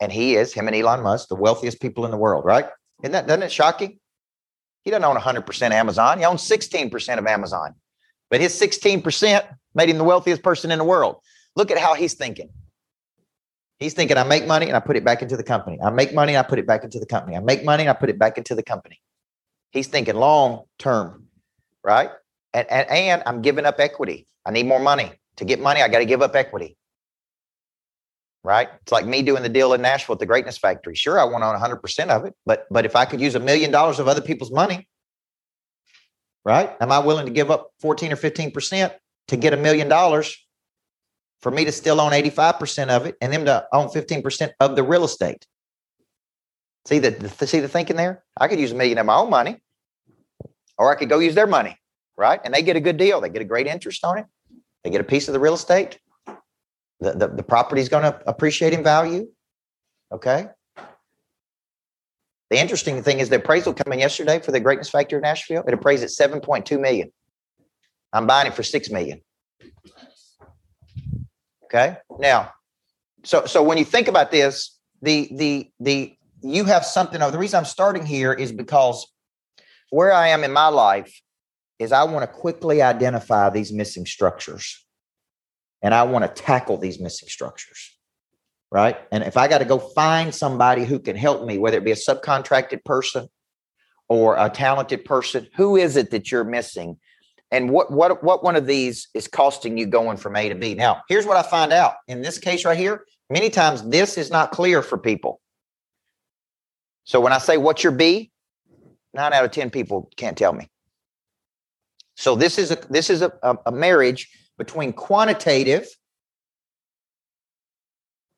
And 0.00 0.10
he 0.10 0.34
is, 0.34 0.52
him 0.52 0.66
and 0.66 0.76
Elon 0.76 1.02
Musk, 1.02 1.28
the 1.28 1.36
wealthiest 1.36 1.80
people 1.80 2.04
in 2.04 2.10
the 2.10 2.16
world, 2.16 2.44
right? 2.44 2.66
Isn't 3.02 3.12
that, 3.12 3.28
doesn't 3.28 3.44
it 3.44 3.52
shocking? 3.52 4.00
He 4.82 4.90
doesn't 4.90 5.04
own 5.04 5.16
100% 5.16 5.70
Amazon. 5.70 6.18
He 6.18 6.24
owns 6.24 6.42
16% 6.42 7.18
of 7.18 7.26
Amazon. 7.26 7.74
But 8.30 8.40
his 8.40 8.58
16% 8.60 9.46
made 9.74 9.88
him 9.88 9.98
the 9.98 10.04
wealthiest 10.04 10.42
person 10.42 10.72
in 10.72 10.78
the 10.78 10.84
world. 10.84 11.16
Look 11.56 11.70
at 11.70 11.78
how 11.78 11.94
he's 11.94 12.14
thinking. 12.14 12.50
He's 13.78 13.94
thinking, 13.94 14.16
I 14.16 14.24
make 14.24 14.46
money 14.46 14.66
and 14.66 14.76
I 14.76 14.80
put 14.80 14.96
it 14.96 15.04
back 15.04 15.22
into 15.22 15.36
the 15.36 15.44
company. 15.44 15.78
I 15.80 15.90
make 15.90 16.12
money 16.12 16.34
and 16.34 16.44
I 16.44 16.48
put 16.48 16.58
it 16.58 16.66
back 16.66 16.82
into 16.82 16.98
the 16.98 17.06
company. 17.06 17.36
I 17.36 17.40
make 17.40 17.64
money 17.64 17.84
and 17.84 17.90
I 17.90 17.92
put 17.92 18.10
it 18.10 18.18
back 18.18 18.36
into 18.36 18.54
the 18.54 18.62
company. 18.62 19.00
He's 19.70 19.86
thinking 19.86 20.16
long 20.16 20.64
term, 20.78 21.26
right? 21.84 22.10
And, 22.54 22.68
and, 22.70 22.90
and 22.90 23.22
I'm 23.24 23.40
giving 23.40 23.66
up 23.66 23.78
equity. 23.78 24.26
I 24.44 24.50
need 24.50 24.66
more 24.66 24.80
money. 24.80 25.12
To 25.36 25.44
get 25.44 25.60
money, 25.60 25.82
I 25.82 25.88
got 25.88 25.98
to 25.98 26.04
give 26.04 26.22
up 26.22 26.34
equity. 26.34 26.76
Right? 28.42 28.68
It's 28.82 28.90
like 28.90 29.06
me 29.06 29.22
doing 29.22 29.42
the 29.42 29.48
deal 29.48 29.72
in 29.74 29.82
Nashville 29.82 30.14
at 30.14 30.20
the 30.20 30.26
Greatness 30.26 30.58
Factory. 30.58 30.94
Sure, 30.94 31.20
I 31.20 31.24
want 31.24 31.44
on 31.44 31.60
100% 31.60 32.08
of 32.08 32.24
it, 32.24 32.34
but 32.46 32.66
but 32.70 32.86
if 32.86 32.96
I 32.96 33.04
could 33.04 33.20
use 33.20 33.34
a 33.34 33.40
million 33.40 33.70
dollars 33.70 33.98
of 33.98 34.08
other 34.08 34.22
people's 34.22 34.50
money, 34.50 34.88
right? 36.44 36.74
Am 36.80 36.90
I 36.90 36.98
willing 37.00 37.26
to 37.26 37.32
give 37.32 37.50
up 37.50 37.70
14 37.80 38.12
or 38.12 38.16
15% 38.16 38.92
to 39.28 39.36
get 39.36 39.52
a 39.52 39.56
million 39.56 39.88
dollars 39.88 40.36
for 41.40 41.50
me 41.50 41.64
to 41.64 41.72
still 41.72 42.00
own 42.00 42.12
85% 42.12 42.88
of 42.88 43.06
it 43.06 43.16
and 43.20 43.32
them 43.32 43.44
to 43.44 43.66
own 43.72 43.88
15% 43.88 44.50
of 44.60 44.76
the 44.76 44.82
real 44.82 45.04
estate? 45.04 45.46
See 46.86 46.98
the, 46.98 47.28
see 47.46 47.60
the 47.60 47.68
thinking 47.68 47.96
there? 47.96 48.24
I 48.36 48.48
could 48.48 48.58
use 48.58 48.72
a 48.72 48.74
million 48.74 48.98
of 48.98 49.06
my 49.06 49.16
own 49.16 49.30
money, 49.30 49.60
or 50.78 50.90
I 50.90 50.94
could 50.94 51.08
go 51.08 51.18
use 51.18 51.34
their 51.34 51.46
money, 51.46 51.76
right? 52.16 52.40
And 52.44 52.54
they 52.54 52.62
get 52.62 52.76
a 52.76 52.80
good 52.80 52.96
deal. 52.96 53.20
They 53.20 53.28
get 53.28 53.42
a 53.42 53.46
great 53.46 53.66
interest 53.66 54.04
on 54.04 54.18
it. 54.18 54.26
They 54.84 54.90
get 54.90 55.00
a 55.00 55.04
piece 55.04 55.28
of 55.28 55.34
the 55.34 55.40
real 55.40 55.54
estate. 55.54 55.98
The 57.00 57.12
the, 57.12 57.28
the 57.28 57.42
property 57.42 57.82
is 57.82 57.88
going 57.88 58.04
to 58.04 58.20
appreciate 58.26 58.72
in 58.72 58.82
value. 58.82 59.28
Okay. 60.12 60.48
The 62.50 62.58
interesting 62.58 63.02
thing 63.02 63.20
is 63.20 63.28
the 63.28 63.36
appraisal 63.36 63.74
coming 63.74 64.00
yesterday 64.00 64.38
for 64.38 64.52
the 64.52 64.60
Greatness 64.60 64.88
Factory 64.88 65.18
of 65.18 65.22
Nashville. 65.22 65.64
It 65.66 65.74
appraised 65.74 66.02
at 66.02 66.08
7.2 66.08 66.80
million. 66.80 67.12
I'm 68.12 68.26
buying 68.26 68.46
it 68.46 68.54
for 68.54 68.62
six 68.62 68.90
million. 68.90 69.20
Okay. 71.68 71.98
Now, 72.18 72.52
so 73.24 73.44
so 73.44 73.62
when 73.62 73.78
you 73.78 73.84
think 73.84 74.08
about 74.08 74.30
this, 74.30 74.78
the 75.02 75.28
the 75.32 75.70
the 75.80 76.16
you 76.42 76.64
have 76.64 76.84
something 76.84 77.20
the 77.20 77.38
reason 77.38 77.58
I'm 77.58 77.64
starting 77.64 78.06
here 78.06 78.32
is 78.32 78.52
because 78.52 79.06
where 79.90 80.12
I 80.12 80.28
am 80.28 80.44
in 80.44 80.52
my 80.52 80.68
life 80.68 81.20
is 81.78 81.92
I 81.92 82.04
want 82.04 82.22
to 82.22 82.38
quickly 82.38 82.82
identify 82.82 83.50
these 83.50 83.72
missing 83.72 84.06
structures 84.06 84.84
and 85.82 85.94
I 85.94 86.04
want 86.04 86.24
to 86.24 86.42
tackle 86.42 86.78
these 86.78 87.00
missing 87.00 87.28
structures. 87.28 87.96
Right. 88.70 88.98
And 89.10 89.24
if 89.24 89.36
I 89.36 89.48
got 89.48 89.58
to 89.58 89.64
go 89.64 89.78
find 89.78 90.34
somebody 90.34 90.84
who 90.84 90.98
can 90.98 91.16
help 91.16 91.46
me, 91.46 91.56
whether 91.56 91.78
it 91.78 91.84
be 91.84 91.92
a 91.92 91.96
subcontracted 91.96 92.84
person 92.84 93.28
or 94.08 94.36
a 94.36 94.50
talented 94.50 95.06
person, 95.06 95.48
who 95.56 95.76
is 95.76 95.96
it 95.96 96.10
that 96.10 96.30
you're 96.30 96.44
missing? 96.44 96.98
And 97.50 97.70
what 97.70 97.90
what 97.90 98.22
what 98.22 98.44
one 98.44 98.56
of 98.56 98.66
these 98.66 99.08
is 99.14 99.26
costing 99.26 99.78
you 99.78 99.86
going 99.86 100.16
from 100.16 100.36
A 100.36 100.48
to 100.48 100.54
B? 100.54 100.74
Now, 100.74 101.02
here's 101.08 101.26
what 101.26 101.36
I 101.36 101.42
find 101.42 101.72
out. 101.72 101.94
In 102.06 102.20
this 102.20 102.38
case 102.38 102.64
right 102.64 102.76
here, 102.76 103.04
many 103.30 103.48
times 103.48 103.82
this 103.88 104.18
is 104.18 104.30
not 104.30 104.52
clear 104.52 104.82
for 104.82 104.98
people. 104.98 105.40
So 107.04 107.20
when 107.20 107.32
I 107.32 107.38
say 107.38 107.56
what's 107.56 107.82
your 107.82 107.92
B, 107.92 108.30
nine 109.14 109.32
out 109.32 109.44
of 109.44 109.50
10 109.50 109.70
people 109.70 110.10
can't 110.16 110.36
tell 110.36 110.52
me. 110.52 110.68
So 112.16 112.34
this 112.34 112.58
is 112.58 112.70
a 112.70 112.78
this 112.90 113.08
is 113.08 113.22
a, 113.22 113.32
a 113.64 113.72
marriage 113.72 114.28
between 114.58 114.92
quantitative 114.92 115.88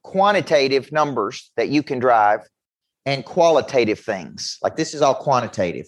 quantitative 0.02 0.92
numbers 0.92 1.50
that 1.56 1.68
you 1.68 1.82
can 1.82 1.98
drive 1.98 2.40
and 3.06 3.24
qualitative 3.24 3.98
things. 3.98 4.58
Like 4.62 4.76
this 4.76 4.94
is 4.94 5.02
all 5.02 5.14
quantitative. 5.14 5.86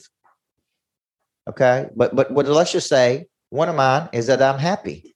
Okay. 1.48 1.88
But 1.94 2.14
but 2.14 2.34
but 2.34 2.46
let's 2.46 2.72
just 2.72 2.88
say 2.88 3.26
one 3.50 3.68
of 3.68 3.74
mine 3.74 4.08
is 4.12 4.26
that 4.28 4.40
I'm 4.42 4.58
happy. 4.58 5.14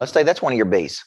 Let's 0.00 0.12
say 0.12 0.22
that's 0.22 0.42
one 0.42 0.52
of 0.52 0.56
your 0.56 0.66
B's. 0.66 1.04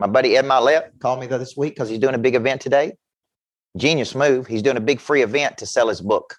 My 0.00 0.06
buddy 0.06 0.36
Ed 0.36 0.46
Mylett 0.46 0.98
called 1.00 1.20
me 1.20 1.26
this 1.26 1.56
week 1.56 1.74
because 1.74 1.88
he's 1.88 1.98
doing 1.98 2.14
a 2.14 2.18
big 2.18 2.34
event 2.34 2.60
today. 2.60 2.94
Genius 3.76 4.14
move. 4.14 4.46
He's 4.46 4.62
doing 4.62 4.76
a 4.76 4.80
big 4.80 5.00
free 5.00 5.22
event 5.22 5.58
to 5.58 5.66
sell 5.66 5.88
his 5.88 6.00
book. 6.00 6.36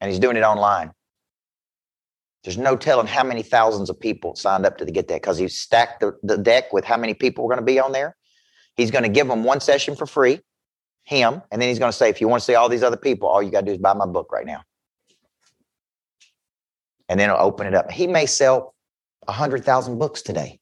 And 0.00 0.10
he's 0.10 0.18
doing 0.18 0.36
it 0.36 0.42
online. 0.42 0.92
There's 2.42 2.58
no 2.58 2.76
telling 2.76 3.06
how 3.06 3.22
many 3.22 3.42
thousands 3.42 3.88
of 3.88 4.00
people 4.00 4.34
signed 4.34 4.66
up 4.66 4.78
to 4.78 4.84
get 4.84 5.06
that 5.08 5.22
because 5.22 5.38
he's 5.38 5.58
stacked 5.58 6.00
the, 6.00 6.16
the 6.24 6.36
deck 6.36 6.72
with 6.72 6.84
how 6.84 6.96
many 6.96 7.14
people 7.14 7.44
are 7.44 7.48
going 7.48 7.60
to 7.60 7.64
be 7.64 7.78
on 7.78 7.92
there. 7.92 8.16
He's 8.76 8.90
going 8.90 9.04
to 9.04 9.08
give 9.08 9.28
them 9.28 9.44
one 9.44 9.60
session 9.60 9.94
for 9.94 10.06
free, 10.06 10.40
him, 11.04 11.42
and 11.50 11.60
then 11.60 11.68
he's 11.68 11.78
going 11.78 11.90
to 11.90 11.96
say, 11.96 12.08
if 12.08 12.20
you 12.20 12.28
want 12.28 12.40
to 12.40 12.44
see 12.44 12.54
all 12.54 12.68
these 12.68 12.82
other 12.82 12.96
people, 12.96 13.28
all 13.28 13.42
you 13.42 13.50
got 13.50 13.60
to 13.60 13.66
do 13.66 13.72
is 13.72 13.78
buy 13.78 13.94
my 13.94 14.06
book 14.06 14.32
right 14.32 14.46
now. 14.46 14.62
And 17.08 17.18
then 17.18 17.28
he'll 17.28 17.38
open 17.38 17.66
it 17.66 17.74
up. 17.74 17.90
He 17.90 18.06
may 18.06 18.26
sell 18.26 18.74
100,000 19.24 19.98
books 19.98 20.22
today. 20.22 20.60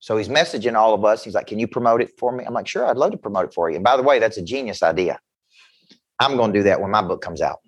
So 0.00 0.16
he's 0.16 0.28
messaging 0.28 0.74
all 0.74 0.94
of 0.94 1.04
us. 1.04 1.22
He's 1.22 1.34
like, 1.34 1.46
Can 1.46 1.58
you 1.58 1.68
promote 1.68 2.00
it 2.00 2.10
for 2.18 2.32
me? 2.32 2.44
I'm 2.44 2.54
like, 2.54 2.66
Sure, 2.66 2.86
I'd 2.86 2.96
love 2.96 3.12
to 3.12 3.18
promote 3.18 3.46
it 3.46 3.54
for 3.54 3.70
you. 3.70 3.76
And 3.76 3.84
by 3.84 3.96
the 3.96 4.02
way, 4.02 4.18
that's 4.18 4.38
a 4.38 4.42
genius 4.42 4.82
idea. 4.82 5.18
I'm 6.18 6.36
going 6.36 6.52
to 6.52 6.58
do 6.58 6.62
that 6.64 6.80
when 6.80 6.90
my 6.90 7.02
book 7.02 7.20
comes 7.20 7.40
out. 7.40 7.58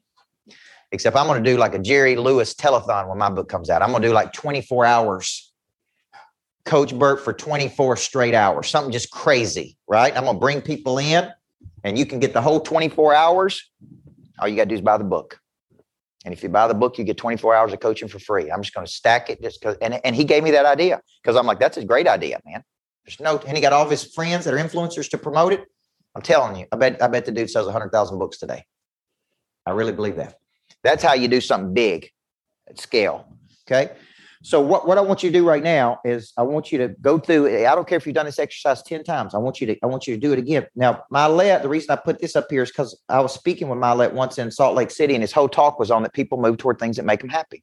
Except 0.92 1.16
I'm 1.16 1.26
going 1.26 1.42
to 1.42 1.50
do 1.50 1.56
like 1.56 1.74
a 1.74 1.78
Jerry 1.78 2.16
Lewis 2.16 2.54
telethon 2.54 3.08
when 3.08 3.18
my 3.18 3.30
book 3.30 3.48
comes 3.48 3.70
out. 3.70 3.82
I'm 3.82 3.90
going 3.90 4.02
to 4.02 4.08
do 4.08 4.14
like 4.14 4.32
24 4.32 4.84
hours 4.84 5.51
Coach 6.64 6.96
Burt 6.96 7.20
for 7.20 7.32
24 7.32 7.96
straight 7.96 8.34
hours, 8.34 8.68
something 8.68 8.92
just 8.92 9.10
crazy, 9.10 9.76
right? 9.88 10.16
I'm 10.16 10.24
going 10.24 10.36
to 10.36 10.40
bring 10.40 10.60
people 10.60 10.98
in 10.98 11.28
and 11.84 11.98
you 11.98 12.06
can 12.06 12.20
get 12.20 12.32
the 12.32 12.40
whole 12.40 12.60
24 12.60 13.14
hours. 13.14 13.70
All 14.38 14.48
you 14.48 14.56
got 14.56 14.64
to 14.64 14.68
do 14.68 14.74
is 14.76 14.80
buy 14.80 14.96
the 14.96 15.04
book. 15.04 15.38
And 16.24 16.32
if 16.32 16.42
you 16.42 16.48
buy 16.48 16.68
the 16.68 16.74
book, 16.74 16.98
you 16.98 17.04
get 17.04 17.16
24 17.16 17.54
hours 17.54 17.72
of 17.72 17.80
coaching 17.80 18.08
for 18.08 18.20
free. 18.20 18.50
I'm 18.50 18.62
just 18.62 18.74
going 18.74 18.86
to 18.86 18.92
stack 18.92 19.28
it 19.28 19.42
just 19.42 19.60
because. 19.60 19.76
And, 19.82 20.00
and 20.04 20.14
he 20.14 20.24
gave 20.24 20.44
me 20.44 20.52
that 20.52 20.66
idea 20.66 21.00
because 21.20 21.36
I'm 21.36 21.46
like, 21.46 21.58
that's 21.58 21.76
a 21.76 21.84
great 21.84 22.06
idea, 22.06 22.38
man. 22.44 22.62
There's 23.04 23.18
no, 23.18 23.38
and 23.38 23.56
he 23.56 23.60
got 23.60 23.72
all 23.72 23.84
of 23.84 23.90
his 23.90 24.04
friends 24.14 24.44
that 24.44 24.54
are 24.54 24.58
influencers 24.58 25.10
to 25.10 25.18
promote 25.18 25.52
it. 25.52 25.64
I'm 26.14 26.22
telling 26.22 26.56
you, 26.56 26.66
I 26.70 26.76
bet, 26.76 27.02
I 27.02 27.08
bet 27.08 27.24
the 27.24 27.32
dude 27.32 27.50
sells 27.50 27.66
100,000 27.66 28.18
books 28.18 28.38
today. 28.38 28.64
I 29.66 29.70
really 29.72 29.92
believe 29.92 30.16
that. 30.16 30.36
That's 30.84 31.02
how 31.02 31.14
you 31.14 31.26
do 31.26 31.40
something 31.40 31.74
big 31.74 32.10
at 32.68 32.78
scale. 32.78 33.26
Okay. 33.66 33.92
So 34.44 34.60
what, 34.60 34.88
what 34.88 34.98
I 34.98 35.00
want 35.00 35.22
you 35.22 35.30
to 35.30 35.38
do 35.38 35.46
right 35.46 35.62
now 35.62 36.00
is 36.04 36.32
I 36.36 36.42
want 36.42 36.72
you 36.72 36.78
to 36.78 36.88
go 37.00 37.16
through. 37.16 37.64
I 37.64 37.74
don't 37.76 37.86
care 37.86 37.96
if 37.96 38.06
you've 38.06 38.16
done 38.16 38.26
this 38.26 38.40
exercise 38.40 38.82
10 38.82 39.04
times. 39.04 39.36
I 39.36 39.38
want 39.38 39.60
you 39.60 39.68
to, 39.68 39.76
I 39.84 39.86
want 39.86 40.08
you 40.08 40.14
to 40.14 40.20
do 40.20 40.32
it 40.32 40.38
again. 40.38 40.66
Now, 40.74 41.04
Mylett, 41.12 41.62
the 41.62 41.68
reason 41.68 41.92
I 41.92 41.96
put 41.96 42.20
this 42.20 42.34
up 42.34 42.48
here 42.50 42.64
is 42.64 42.70
because 42.70 43.00
I 43.08 43.20
was 43.20 43.32
speaking 43.32 43.68
with 43.68 43.78
Mylett 43.78 44.12
once 44.12 44.38
in 44.38 44.50
Salt 44.50 44.74
Lake 44.74 44.90
City, 44.90 45.14
and 45.14 45.22
his 45.22 45.30
whole 45.30 45.48
talk 45.48 45.78
was 45.78 45.92
on 45.92 46.02
that 46.02 46.12
people 46.12 46.40
move 46.40 46.58
toward 46.58 46.80
things 46.80 46.96
that 46.96 47.04
make 47.04 47.20
them 47.20 47.28
happy. 47.28 47.62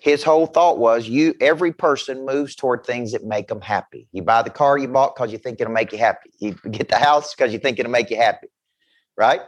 His 0.00 0.22
whole 0.22 0.46
thought 0.46 0.78
was 0.78 1.08
you 1.08 1.34
every 1.40 1.72
person 1.72 2.26
moves 2.26 2.54
toward 2.54 2.84
things 2.84 3.12
that 3.12 3.24
make 3.24 3.48
them 3.48 3.62
happy. 3.62 4.08
You 4.12 4.22
buy 4.22 4.42
the 4.42 4.50
car 4.50 4.78
you 4.78 4.88
bought 4.88 5.16
because 5.16 5.32
you 5.32 5.38
think 5.38 5.60
it'll 5.60 5.72
make 5.72 5.90
you 5.90 5.98
happy. 5.98 6.30
You 6.38 6.52
get 6.70 6.88
the 6.88 6.98
house 6.98 7.34
because 7.34 7.52
you 7.52 7.58
think 7.58 7.78
it'll 7.78 7.90
make 7.90 8.10
you 8.10 8.16
happy. 8.16 8.48
Right? 9.16 9.40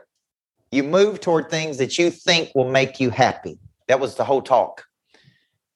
You 0.73 0.85
move 0.85 1.21
toward 1.21 1.51
things 1.51 1.79
that 1.79 1.99
you 1.99 2.11
think 2.11 2.51
will 2.55 2.71
make 2.71 2.99
you 2.99 3.11
happy. 3.11 3.59
That 3.91 3.99
was 3.99 4.15
the 4.15 4.25
whole 4.25 4.41
talk. 4.41 4.85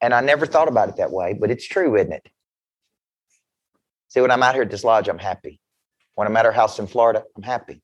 And 0.01 0.15
I 0.15 0.21
never 0.21 0.47
thought 0.47 0.69
about 0.69 0.89
it 0.89 0.99
that 0.99 1.11
way, 1.11 1.35
but 1.35 1.51
it's 1.51 1.67
true, 1.67 1.97
isn't 1.97 2.13
it? 2.13 2.29
See, 4.07 4.21
when 4.21 4.31
I'm 4.31 4.41
out 4.41 4.55
here 4.55 4.63
at 4.63 4.71
this 4.71 4.85
lodge, 4.85 5.09
I'm 5.09 5.19
happy. 5.19 5.59
When 6.15 6.29
I'm 6.29 6.37
at 6.37 6.47
our 6.47 6.53
house 6.53 6.79
in 6.79 6.87
Florida, 6.87 7.25
I'm 7.37 7.43
happy. 7.43 7.83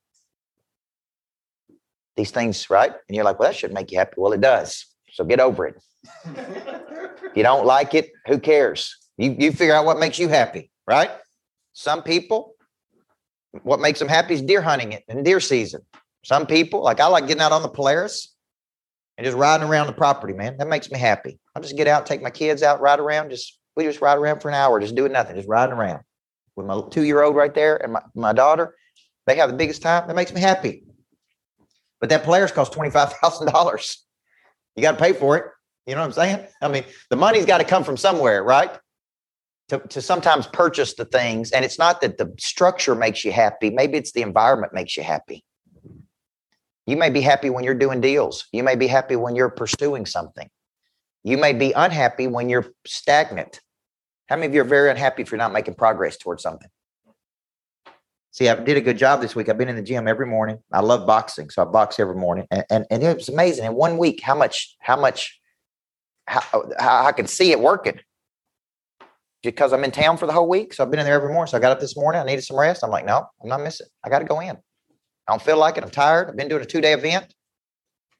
These 2.16 2.30
things, 2.30 2.70
right? 2.70 2.92
And 2.92 3.16
you're 3.16 3.24
like, 3.24 3.40
well, 3.40 3.48
that 3.48 3.56
shouldn't 3.56 3.74
make 3.74 3.90
you 3.90 3.98
happy. 3.98 4.14
Well, 4.18 4.32
it 4.32 4.40
does. 4.40 4.86
So 5.10 5.24
get 5.24 5.40
over 5.40 5.66
it. 5.66 5.82
if 6.26 7.18
you 7.34 7.42
don't 7.42 7.66
like 7.66 7.94
it, 7.94 8.12
who 8.28 8.38
cares? 8.38 8.96
You, 9.16 9.34
you 9.36 9.50
figure 9.50 9.74
out 9.74 9.84
what 9.84 9.98
makes 9.98 10.20
you 10.20 10.28
happy, 10.28 10.70
right? 10.86 11.10
Some 11.72 12.04
people, 12.04 12.54
what 13.64 13.80
makes 13.80 13.98
them 13.98 14.06
happy 14.06 14.34
is 14.34 14.42
deer 14.42 14.62
hunting 14.62 14.92
it 14.92 15.02
in 15.08 15.24
deer 15.24 15.40
season. 15.40 15.80
Some 16.24 16.46
people, 16.46 16.84
like 16.84 17.00
I 17.00 17.06
like 17.06 17.26
getting 17.26 17.42
out 17.42 17.50
on 17.50 17.62
the 17.62 17.68
Polaris 17.68 18.29
and 19.20 19.26
just 19.26 19.36
riding 19.36 19.68
around 19.68 19.86
the 19.86 19.92
property, 19.92 20.32
man. 20.32 20.56
That 20.56 20.66
makes 20.66 20.90
me 20.90 20.98
happy. 20.98 21.38
I'll 21.54 21.60
just 21.60 21.76
get 21.76 21.86
out, 21.86 22.06
take 22.06 22.22
my 22.22 22.30
kids 22.30 22.62
out, 22.62 22.80
ride 22.80 22.98
around. 22.98 23.28
Just 23.28 23.58
we 23.76 23.84
just 23.84 24.00
ride 24.00 24.16
around 24.16 24.40
for 24.40 24.48
an 24.48 24.54
hour, 24.54 24.80
just 24.80 24.94
doing 24.94 25.12
nothing, 25.12 25.36
just 25.36 25.46
riding 25.46 25.74
around 25.74 26.00
with 26.56 26.64
my 26.64 26.80
two 26.90 27.02
year 27.02 27.20
old 27.20 27.36
right 27.36 27.52
there 27.52 27.76
and 27.76 27.92
my, 27.92 28.00
my 28.14 28.32
daughter. 28.32 28.74
They 29.26 29.36
have 29.36 29.50
the 29.50 29.56
biggest 29.56 29.82
time. 29.82 30.08
That 30.08 30.16
makes 30.16 30.32
me 30.32 30.40
happy. 30.40 30.84
But 32.00 32.08
that 32.08 32.22
Polaris 32.22 32.50
costs 32.50 32.74
twenty 32.74 32.90
five 32.90 33.12
thousand 33.12 33.48
dollars. 33.52 34.06
You 34.74 34.80
got 34.80 34.92
to 34.92 35.04
pay 35.04 35.12
for 35.12 35.36
it. 35.36 35.44
You 35.84 35.96
know 35.96 36.00
what 36.00 36.06
I'm 36.06 36.12
saying? 36.12 36.46
I 36.62 36.68
mean, 36.68 36.84
the 37.10 37.16
money's 37.16 37.44
got 37.44 37.58
to 37.58 37.64
come 37.64 37.84
from 37.84 37.98
somewhere, 37.98 38.42
right? 38.42 38.70
To, 39.68 39.80
to 39.80 40.00
sometimes 40.00 40.46
purchase 40.46 40.94
the 40.94 41.04
things. 41.04 41.50
And 41.50 41.62
it's 41.62 41.78
not 41.78 42.00
that 42.00 42.16
the 42.16 42.32
structure 42.38 42.94
makes 42.94 43.22
you 43.22 43.32
happy. 43.32 43.68
Maybe 43.68 43.98
it's 43.98 44.12
the 44.12 44.22
environment 44.22 44.72
makes 44.72 44.96
you 44.96 45.02
happy. 45.02 45.44
You 46.90 46.96
may 46.96 47.08
be 47.08 47.20
happy 47.20 47.50
when 47.50 47.62
you're 47.62 47.74
doing 47.74 48.00
deals. 48.00 48.48
You 48.50 48.64
may 48.64 48.74
be 48.74 48.88
happy 48.88 49.14
when 49.14 49.36
you're 49.36 49.48
pursuing 49.48 50.06
something. 50.06 50.50
You 51.22 51.38
may 51.38 51.52
be 51.52 51.70
unhappy 51.70 52.26
when 52.26 52.48
you're 52.48 52.66
stagnant. 52.84 53.60
How 54.28 54.34
many 54.34 54.46
of 54.46 54.54
you 54.54 54.62
are 54.62 54.64
very 54.64 54.90
unhappy 54.90 55.22
if 55.22 55.30
you're 55.30 55.38
not 55.38 55.52
making 55.52 55.74
progress 55.74 56.16
towards 56.16 56.42
something? 56.42 56.68
See, 58.32 58.48
I 58.48 58.56
did 58.56 58.76
a 58.76 58.80
good 58.80 58.98
job 58.98 59.20
this 59.20 59.36
week. 59.36 59.48
I've 59.48 59.56
been 59.56 59.68
in 59.68 59.76
the 59.76 59.82
gym 59.82 60.08
every 60.08 60.26
morning. 60.26 60.58
I 60.72 60.80
love 60.80 61.06
boxing, 61.06 61.48
so 61.48 61.62
I 61.62 61.64
box 61.64 62.00
every 62.00 62.16
morning, 62.16 62.48
and 62.50 62.64
and, 62.70 62.86
and 62.90 63.04
it 63.04 63.16
was 63.16 63.28
amazing. 63.28 63.66
In 63.66 63.74
one 63.74 63.96
week, 63.96 64.20
how 64.20 64.34
much 64.34 64.76
how 64.80 65.00
much 65.00 65.40
how, 66.26 66.40
how 66.80 67.06
I 67.06 67.12
could 67.12 67.30
see 67.30 67.52
it 67.52 67.60
working 67.60 68.00
because 69.44 69.72
I'm 69.72 69.84
in 69.84 69.92
town 69.92 70.16
for 70.16 70.26
the 70.26 70.32
whole 70.32 70.48
week. 70.48 70.74
So 70.74 70.82
I've 70.82 70.90
been 70.90 70.98
in 70.98 71.06
there 71.06 71.14
every 71.14 71.32
morning. 71.32 71.50
So 71.50 71.56
I 71.56 71.60
got 71.60 71.70
up 71.70 71.78
this 71.78 71.96
morning. 71.96 72.20
I 72.20 72.24
needed 72.24 72.42
some 72.42 72.58
rest. 72.58 72.82
I'm 72.82 72.90
like, 72.90 73.04
no, 73.04 73.26
I'm 73.40 73.48
not 73.48 73.60
missing. 73.60 73.86
I 74.04 74.08
got 74.08 74.18
to 74.20 74.24
go 74.24 74.40
in. 74.40 74.58
I 75.30 75.32
don't 75.34 75.42
feel 75.42 75.58
like 75.58 75.76
it. 75.76 75.84
I'm 75.84 75.90
tired. 75.90 76.28
I've 76.28 76.36
been 76.36 76.48
doing 76.48 76.60
a 76.60 76.66
two 76.66 76.80
day 76.80 76.92
event. 76.92 77.32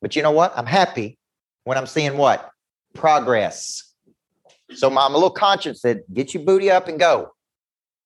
But 0.01 0.15
you 0.15 0.23
know 0.23 0.31
what? 0.31 0.57
I'm 0.57 0.65
happy 0.65 1.19
when 1.65 1.77
I'm 1.77 1.89
seeing 1.89 2.17
what? 2.17 2.49
Progress. 2.95 3.83
So 4.75 4.87
I'm 4.87 4.97
a 4.97 5.15
little 5.15 5.33
conscious 5.33 5.83
that 5.83 6.15
get 6.15 6.35
your 6.35 6.45
booty 6.45 6.71
up 6.71 6.87
and 6.87 7.01
go. 7.01 7.33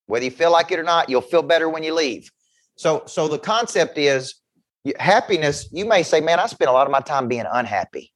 Whether 0.06 0.24
you 0.24 0.30
feel 0.30 0.50
like 0.50 0.72
it 0.72 0.78
or 0.78 0.82
not, 0.82 1.10
you'll 1.10 1.20
feel 1.20 1.42
better 1.42 1.68
when 1.68 1.82
you 1.82 1.92
leave. 1.92 2.30
So, 2.76 3.02
so 3.04 3.28
the 3.28 3.38
concept 3.38 3.98
is 3.98 4.36
happiness. 4.98 5.68
You 5.70 5.84
may 5.84 6.02
say, 6.02 6.22
man, 6.22 6.40
I 6.40 6.46
spend 6.46 6.70
a 6.70 6.72
lot 6.72 6.86
of 6.86 6.90
my 6.90 7.00
time 7.00 7.28
being 7.28 7.44
unhappy. 7.52 8.10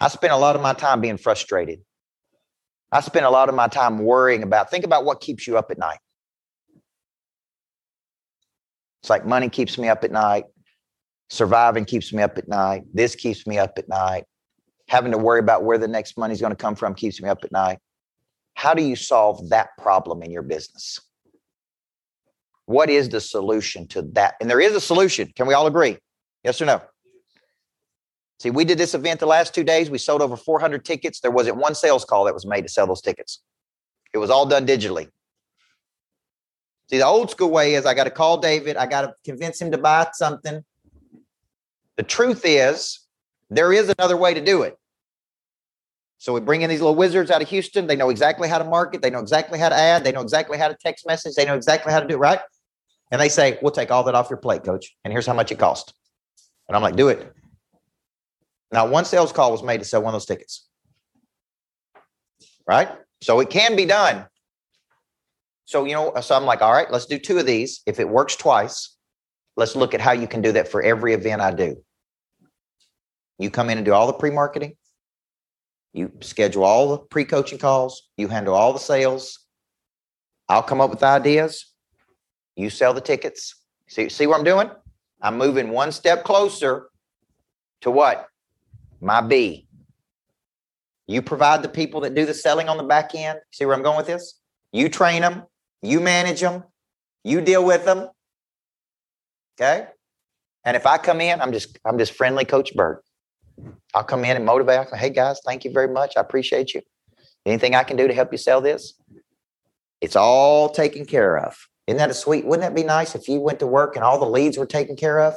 I 0.00 0.06
spend 0.06 0.32
a 0.32 0.36
lot 0.36 0.54
of 0.54 0.62
my 0.62 0.72
time 0.72 1.00
being 1.00 1.16
frustrated. 1.16 1.80
I 2.92 3.00
spend 3.00 3.26
a 3.26 3.30
lot 3.30 3.48
of 3.48 3.56
my 3.56 3.66
time 3.66 3.98
worrying 3.98 4.44
about, 4.44 4.70
think 4.70 4.84
about 4.84 5.04
what 5.04 5.20
keeps 5.20 5.48
you 5.48 5.58
up 5.58 5.72
at 5.72 5.78
night. 5.78 5.98
It's 9.02 9.10
like 9.10 9.26
money 9.26 9.48
keeps 9.48 9.78
me 9.78 9.88
up 9.88 10.04
at 10.04 10.12
night. 10.12 10.44
Surviving 11.28 11.84
keeps 11.84 12.12
me 12.12 12.22
up 12.22 12.38
at 12.38 12.46
night. 12.46 12.84
This 12.94 13.16
keeps 13.16 13.46
me 13.46 13.58
up 13.58 13.72
at 13.76 13.88
night. 13.88 14.24
Having 14.88 15.12
to 15.12 15.18
worry 15.18 15.40
about 15.40 15.64
where 15.64 15.78
the 15.78 15.88
next 15.88 16.16
money 16.16 16.32
is 16.32 16.40
going 16.40 16.52
to 16.52 16.56
come 16.56 16.76
from 16.76 16.94
keeps 16.94 17.20
me 17.20 17.28
up 17.28 17.42
at 17.42 17.50
night. 17.50 17.78
How 18.54 18.74
do 18.74 18.82
you 18.82 18.94
solve 18.94 19.48
that 19.48 19.70
problem 19.78 20.22
in 20.22 20.30
your 20.30 20.42
business? 20.42 21.00
What 22.66 22.90
is 22.90 23.08
the 23.08 23.20
solution 23.20 23.88
to 23.88 24.02
that? 24.12 24.34
And 24.40 24.48
there 24.48 24.60
is 24.60 24.74
a 24.74 24.80
solution. 24.80 25.32
Can 25.34 25.48
we 25.48 25.54
all 25.54 25.66
agree? 25.66 25.98
Yes 26.44 26.60
or 26.60 26.66
no? 26.66 26.80
See, 28.38 28.50
we 28.50 28.64
did 28.64 28.78
this 28.78 28.94
event 28.94 29.18
the 29.18 29.26
last 29.26 29.54
two 29.54 29.64
days. 29.64 29.90
We 29.90 29.98
sold 29.98 30.22
over 30.22 30.36
400 30.36 30.84
tickets. 30.84 31.20
There 31.20 31.30
wasn't 31.30 31.56
one 31.56 31.74
sales 31.74 32.04
call 32.04 32.24
that 32.24 32.34
was 32.34 32.46
made 32.46 32.62
to 32.62 32.68
sell 32.68 32.86
those 32.86 33.00
tickets. 33.00 33.42
It 34.12 34.18
was 34.18 34.30
all 34.30 34.46
done 34.46 34.66
digitally. 34.66 35.08
See, 36.92 36.98
the 36.98 37.06
old 37.06 37.30
school 37.30 37.50
way 37.50 37.74
is 37.74 37.86
I 37.86 37.94
got 37.94 38.04
to 38.04 38.10
call 38.10 38.36
David, 38.36 38.76
I 38.76 38.84
got 38.84 39.02
to 39.02 39.14
convince 39.24 39.58
him 39.58 39.70
to 39.70 39.78
buy 39.78 40.08
something. 40.12 40.62
The 41.96 42.02
truth 42.02 42.42
is, 42.44 43.00
there 43.48 43.72
is 43.72 43.88
another 43.98 44.16
way 44.16 44.34
to 44.34 44.44
do 44.44 44.60
it. 44.60 44.76
So 46.18 46.34
we 46.34 46.40
bring 46.40 46.60
in 46.60 46.68
these 46.68 46.80
little 46.80 46.94
wizards 46.94 47.30
out 47.30 47.40
of 47.40 47.48
Houston. 47.48 47.86
They 47.86 47.96
know 47.96 48.10
exactly 48.10 48.46
how 48.46 48.58
to 48.58 48.64
market. 48.64 49.00
They 49.00 49.08
know 49.08 49.20
exactly 49.20 49.58
how 49.58 49.70
to 49.70 49.74
add. 49.74 50.04
They 50.04 50.12
know 50.12 50.20
exactly 50.20 50.58
how 50.58 50.68
to 50.68 50.74
text 50.74 51.06
message. 51.06 51.34
They 51.34 51.46
know 51.46 51.54
exactly 51.54 51.92
how 51.94 52.00
to 52.00 52.06
do 52.06 52.14
it, 52.14 52.18
right? 52.18 52.40
And 53.10 53.18
they 53.18 53.30
say, 53.30 53.58
We'll 53.62 53.72
take 53.72 53.90
all 53.90 54.04
that 54.04 54.14
off 54.14 54.28
your 54.28 54.36
plate, 54.36 54.62
coach. 54.62 54.94
And 55.02 55.12
here's 55.12 55.26
how 55.26 55.34
much 55.34 55.50
it 55.50 55.58
cost. 55.58 55.94
And 56.68 56.76
I'm 56.76 56.82
like, 56.82 56.94
Do 56.94 57.08
it. 57.08 57.32
Now, 58.70 58.86
one 58.86 59.06
sales 59.06 59.32
call 59.32 59.50
was 59.50 59.62
made 59.62 59.78
to 59.78 59.84
sell 59.86 60.02
one 60.02 60.10
of 60.10 60.20
those 60.20 60.26
tickets. 60.26 60.68
Right? 62.66 62.90
So 63.22 63.40
it 63.40 63.48
can 63.48 63.76
be 63.76 63.86
done. 63.86 64.26
So, 65.72 65.86
you 65.86 65.94
know, 65.94 66.12
so 66.20 66.36
I'm 66.36 66.44
like, 66.44 66.60
all 66.60 66.70
right, 66.70 66.90
let's 66.90 67.06
do 67.06 67.18
two 67.18 67.38
of 67.38 67.46
these. 67.46 67.80
If 67.86 67.98
it 67.98 68.06
works 68.06 68.36
twice, 68.36 68.94
let's 69.56 69.74
look 69.74 69.94
at 69.94 70.02
how 70.02 70.12
you 70.12 70.28
can 70.28 70.42
do 70.42 70.52
that 70.52 70.68
for 70.68 70.82
every 70.82 71.14
event 71.14 71.40
I 71.40 71.50
do. 71.50 71.82
You 73.38 73.48
come 73.48 73.70
in 73.70 73.78
and 73.78 73.84
do 73.86 73.94
all 73.94 74.06
the 74.06 74.12
pre 74.12 74.28
marketing, 74.28 74.76
you 75.94 76.12
schedule 76.20 76.64
all 76.64 76.90
the 76.90 76.98
pre 76.98 77.24
coaching 77.24 77.58
calls, 77.58 78.10
you 78.18 78.28
handle 78.28 78.54
all 78.54 78.74
the 78.74 78.78
sales. 78.78 79.46
I'll 80.46 80.62
come 80.62 80.82
up 80.82 80.90
with 80.90 81.02
ideas. 81.02 81.72
You 82.54 82.68
sell 82.68 82.92
the 82.92 83.00
tickets. 83.00 83.54
See, 83.88 84.10
see 84.10 84.26
what 84.26 84.36
I'm 84.36 84.44
doing? 84.44 84.68
I'm 85.22 85.38
moving 85.38 85.70
one 85.70 85.90
step 85.90 86.22
closer 86.22 86.90
to 87.80 87.90
what? 87.90 88.28
My 89.00 89.22
B. 89.22 89.66
You 91.06 91.22
provide 91.22 91.62
the 91.62 91.70
people 91.70 92.02
that 92.02 92.14
do 92.14 92.26
the 92.26 92.34
selling 92.34 92.68
on 92.68 92.76
the 92.76 92.82
back 92.82 93.14
end. 93.14 93.38
See 93.52 93.64
where 93.64 93.74
I'm 93.74 93.82
going 93.82 93.96
with 93.96 94.06
this? 94.06 94.38
You 94.70 94.90
train 94.90 95.22
them, 95.22 95.44
you 95.82 96.00
manage 96.00 96.40
them, 96.40 96.64
you 97.24 97.40
deal 97.40 97.64
with 97.64 97.84
them. 97.84 98.08
Okay. 99.60 99.86
And 100.64 100.76
if 100.76 100.86
I 100.86 100.96
come 100.98 101.20
in, 101.20 101.40
I'm 101.40 101.52
just 101.52 101.78
I'm 101.84 101.98
just 101.98 102.12
friendly 102.12 102.44
Coach 102.44 102.74
Burt. 102.74 103.04
I'll 103.94 104.04
come 104.04 104.24
in 104.24 104.36
and 104.36 104.44
motivate. 104.44 104.78
I'll 104.78 104.88
Say, 104.88 104.96
hey 104.96 105.10
guys, 105.10 105.40
thank 105.44 105.64
you 105.64 105.72
very 105.72 105.88
much. 105.88 106.16
I 106.16 106.20
appreciate 106.20 106.72
you. 106.72 106.80
Anything 107.44 107.74
I 107.74 107.82
can 107.82 107.96
do 107.96 108.06
to 108.06 108.14
help 108.14 108.32
you 108.32 108.38
sell 108.38 108.60
this? 108.60 108.94
It's 110.00 110.16
all 110.16 110.68
taken 110.68 111.04
care 111.04 111.36
of. 111.38 111.56
Isn't 111.86 111.98
that 111.98 112.10
a 112.10 112.14
sweet? 112.14 112.46
Wouldn't 112.46 112.62
that 112.62 112.74
be 112.74 112.86
nice 112.86 113.14
if 113.14 113.28
you 113.28 113.40
went 113.40 113.58
to 113.58 113.66
work 113.66 113.96
and 113.96 114.04
all 114.04 114.18
the 114.18 114.26
leads 114.26 114.56
were 114.56 114.66
taken 114.66 114.96
care 114.96 115.20
of, 115.20 115.34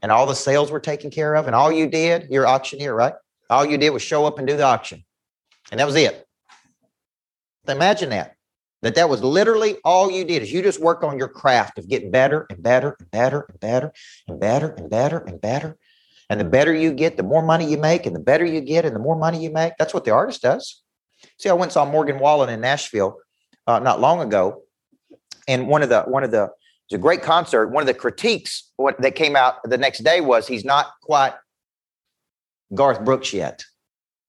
and 0.00 0.12
all 0.12 0.26
the 0.26 0.34
sales 0.34 0.70
were 0.70 0.80
taken 0.80 1.10
care 1.10 1.34
of, 1.34 1.46
and 1.46 1.56
all 1.56 1.72
you 1.72 1.88
did, 1.88 2.28
you're 2.30 2.46
auctioneer, 2.46 2.94
right? 2.94 3.14
All 3.50 3.64
you 3.64 3.76
did 3.78 3.90
was 3.90 4.02
show 4.02 4.24
up 4.24 4.38
and 4.38 4.46
do 4.46 4.56
the 4.56 4.62
auction, 4.62 5.04
and 5.70 5.80
that 5.80 5.86
was 5.86 5.96
it. 5.96 6.26
Imagine 7.68 8.10
that 8.10 8.36
that 8.82 8.94
that 8.94 9.08
was 9.08 9.22
literally 9.22 9.76
all 9.84 10.10
you 10.10 10.24
did 10.24 10.42
is 10.42 10.52
you 10.52 10.62
just 10.62 10.80
work 10.80 11.02
on 11.02 11.18
your 11.18 11.28
craft 11.28 11.78
of 11.78 11.88
getting 11.88 12.10
better 12.10 12.46
and 12.50 12.62
better 12.62 12.96
and 12.98 13.10
better 13.10 13.46
and 13.48 13.60
better 13.60 13.92
and 14.28 14.40
better 14.40 14.68
and 14.68 14.90
better 14.90 15.18
and 15.18 15.40
better 15.40 15.76
and 16.28 16.40
the 16.40 16.44
better 16.44 16.74
you 16.74 16.92
get 16.92 17.16
the 17.16 17.22
more 17.22 17.42
money 17.42 17.70
you 17.70 17.78
make 17.78 18.06
and 18.06 18.14
the 18.14 18.20
better 18.20 18.44
you 18.44 18.60
get 18.60 18.84
and 18.84 18.94
the 18.94 19.00
more 19.00 19.16
money 19.16 19.42
you 19.42 19.50
make 19.50 19.72
that's 19.78 19.94
what 19.94 20.04
the 20.04 20.10
artist 20.10 20.42
does 20.42 20.82
See, 21.38 21.48
I 21.48 21.52
went 21.52 21.72
saw 21.72 21.84
Morgan 21.84 22.18
Wallen 22.18 22.48
in 22.50 22.60
Nashville 22.60 23.18
uh, 23.66 23.78
not 23.78 24.00
long 24.00 24.20
ago, 24.20 24.62
and 25.48 25.68
one 25.68 25.82
of 25.82 25.88
the 25.88 26.02
one 26.02 26.24
of 26.24 26.30
the 26.30 26.50
it's 26.88 26.94
a 26.94 26.98
great 26.98 27.22
concert. 27.22 27.68
One 27.68 27.82
of 27.82 27.86
the 27.86 27.94
critiques 27.94 28.70
what 28.76 29.00
that 29.00 29.14
came 29.14 29.36
out 29.36 29.56
the 29.64 29.78
next 29.78 30.00
day 30.00 30.20
was 30.20 30.46
he's 30.46 30.64
not 30.64 30.92
quite 31.02 31.34
Garth 32.74 33.04
Brooks 33.04 33.32
yet. 33.32 33.64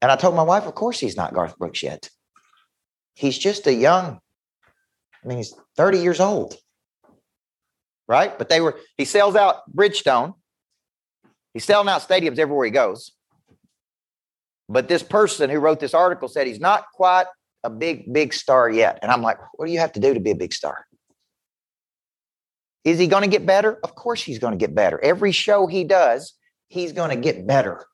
And 0.02 0.12
I 0.12 0.16
told 0.16 0.36
my 0.36 0.44
wife, 0.44 0.66
of 0.66 0.76
course 0.76 1.00
he's 1.00 1.16
not 1.16 1.34
Garth 1.34 1.58
Brooks 1.58 1.82
yet. 1.82 2.10
He's 3.16 3.38
just 3.38 3.68
a 3.68 3.74
young, 3.74 4.20
I 5.23 5.27
mean, 5.27 5.38
he's 5.38 5.53
30 5.77 5.99
years 5.99 6.19
old. 6.19 6.55
Right? 8.07 8.38
But 8.38 8.49
they 8.49 8.62
were, 8.62 8.79
he 8.97 9.05
sells 9.05 9.36
out 9.36 9.62
Bridgestone. 9.73 10.33
He's 11.53 11.63
selling 11.63 11.88
out 11.88 12.01
stadiums 12.01 12.39
everywhere 12.39 12.65
he 12.65 12.71
goes. 12.71 13.12
But 14.67 14.88
this 14.88 15.03
person 15.03 15.49
who 15.49 15.59
wrote 15.59 15.79
this 15.79 15.93
article 15.93 16.27
said 16.27 16.47
he's 16.47 16.59
not 16.59 16.86
quite 16.93 17.25
a 17.63 17.69
big, 17.69 18.12
big 18.12 18.33
star 18.33 18.69
yet. 18.69 18.99
And 19.01 19.12
I'm 19.12 19.21
like, 19.21 19.38
what 19.53 19.67
do 19.67 19.71
you 19.71 19.79
have 19.79 19.93
to 19.93 19.99
do 19.99 20.13
to 20.13 20.19
be 20.19 20.31
a 20.31 20.36
big 20.36 20.53
star? 20.53 20.86
Is 22.83 22.99
he 22.99 23.07
going 23.07 23.23
to 23.23 23.29
get 23.29 23.45
better? 23.45 23.79
Of 23.83 23.95
course 23.95 24.21
he's 24.21 24.39
going 24.39 24.51
to 24.51 24.57
get 24.57 24.75
better. 24.75 24.99
Every 25.01 25.31
show 25.31 25.67
he 25.67 25.83
does, 25.86 26.33
he's 26.67 26.91
going 26.91 27.12
to 27.12 27.15
get 27.15 27.47
better. 27.47 27.86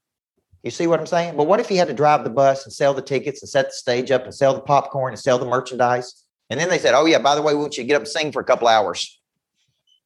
You 0.64 0.72
see 0.72 0.88
what 0.88 1.00
I'm 1.00 1.06
saying? 1.06 1.38
But 1.38 1.46
what 1.48 1.60
if 1.60 1.70
he 1.70 1.78
had 1.78 1.88
to 1.88 1.94
drive 1.94 2.24
the 2.24 2.30
bus 2.30 2.66
and 2.66 2.74
sell 2.74 2.94
the 2.94 3.02
tickets 3.02 3.42
and 3.42 3.50
set 3.50 3.68
the 3.68 3.74
stage 3.74 4.12
up 4.12 4.24
and 4.24 4.34
sell 4.34 4.54
the 4.54 4.62
popcorn 4.62 5.14
and 5.14 5.20
sell 5.20 5.38
the 5.38 5.46
merchandise? 5.46 6.26
And 6.50 6.60
then 6.60 6.70
they 6.70 6.80
said, 6.80 6.94
oh, 6.96 7.06
yeah, 7.06 7.20
by 7.20 7.36
the 7.36 7.42
way, 7.42 7.54
we 7.54 7.62
want 7.62 7.78
you 7.78 7.84
to 7.84 7.88
get 7.88 7.96
up 7.96 8.02
and 8.02 8.08
sing 8.08 8.32
for 8.32 8.42
a 8.42 8.46
couple 8.46 8.68
hours 8.68 9.20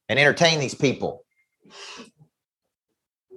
and 0.08 0.18
entertain 0.18 0.60
these 0.60 0.74
people. 0.74 1.24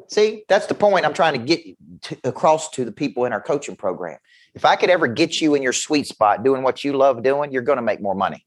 See, 0.10 0.44
that's 0.48 0.68
the 0.68 0.74
point 0.74 1.06
I'm 1.06 1.14
trying 1.14 1.34
to 1.34 1.46
get 1.46 1.78
to, 2.04 2.18
across 2.24 2.70
to 2.72 2.86
the 2.86 2.92
people 2.92 3.26
in 3.26 3.34
our 3.34 3.42
coaching 3.42 3.76
program. 3.76 4.18
If 4.56 4.66
I 4.66 4.76
could 4.76 4.90
ever 4.90 5.08
get 5.08 5.42
you 5.42 5.56
in 5.56 5.62
your 5.62 5.74
sweet 5.74 6.08
spot 6.08 6.44
doing 6.44 6.64
what 6.64 6.84
you 6.84 6.94
love 6.94 7.24
doing, 7.24 7.52
you're 7.52 7.62
going 7.62 7.78
to 7.78 7.82
make 7.84 8.02
more 8.02 8.16
money. 8.16 8.46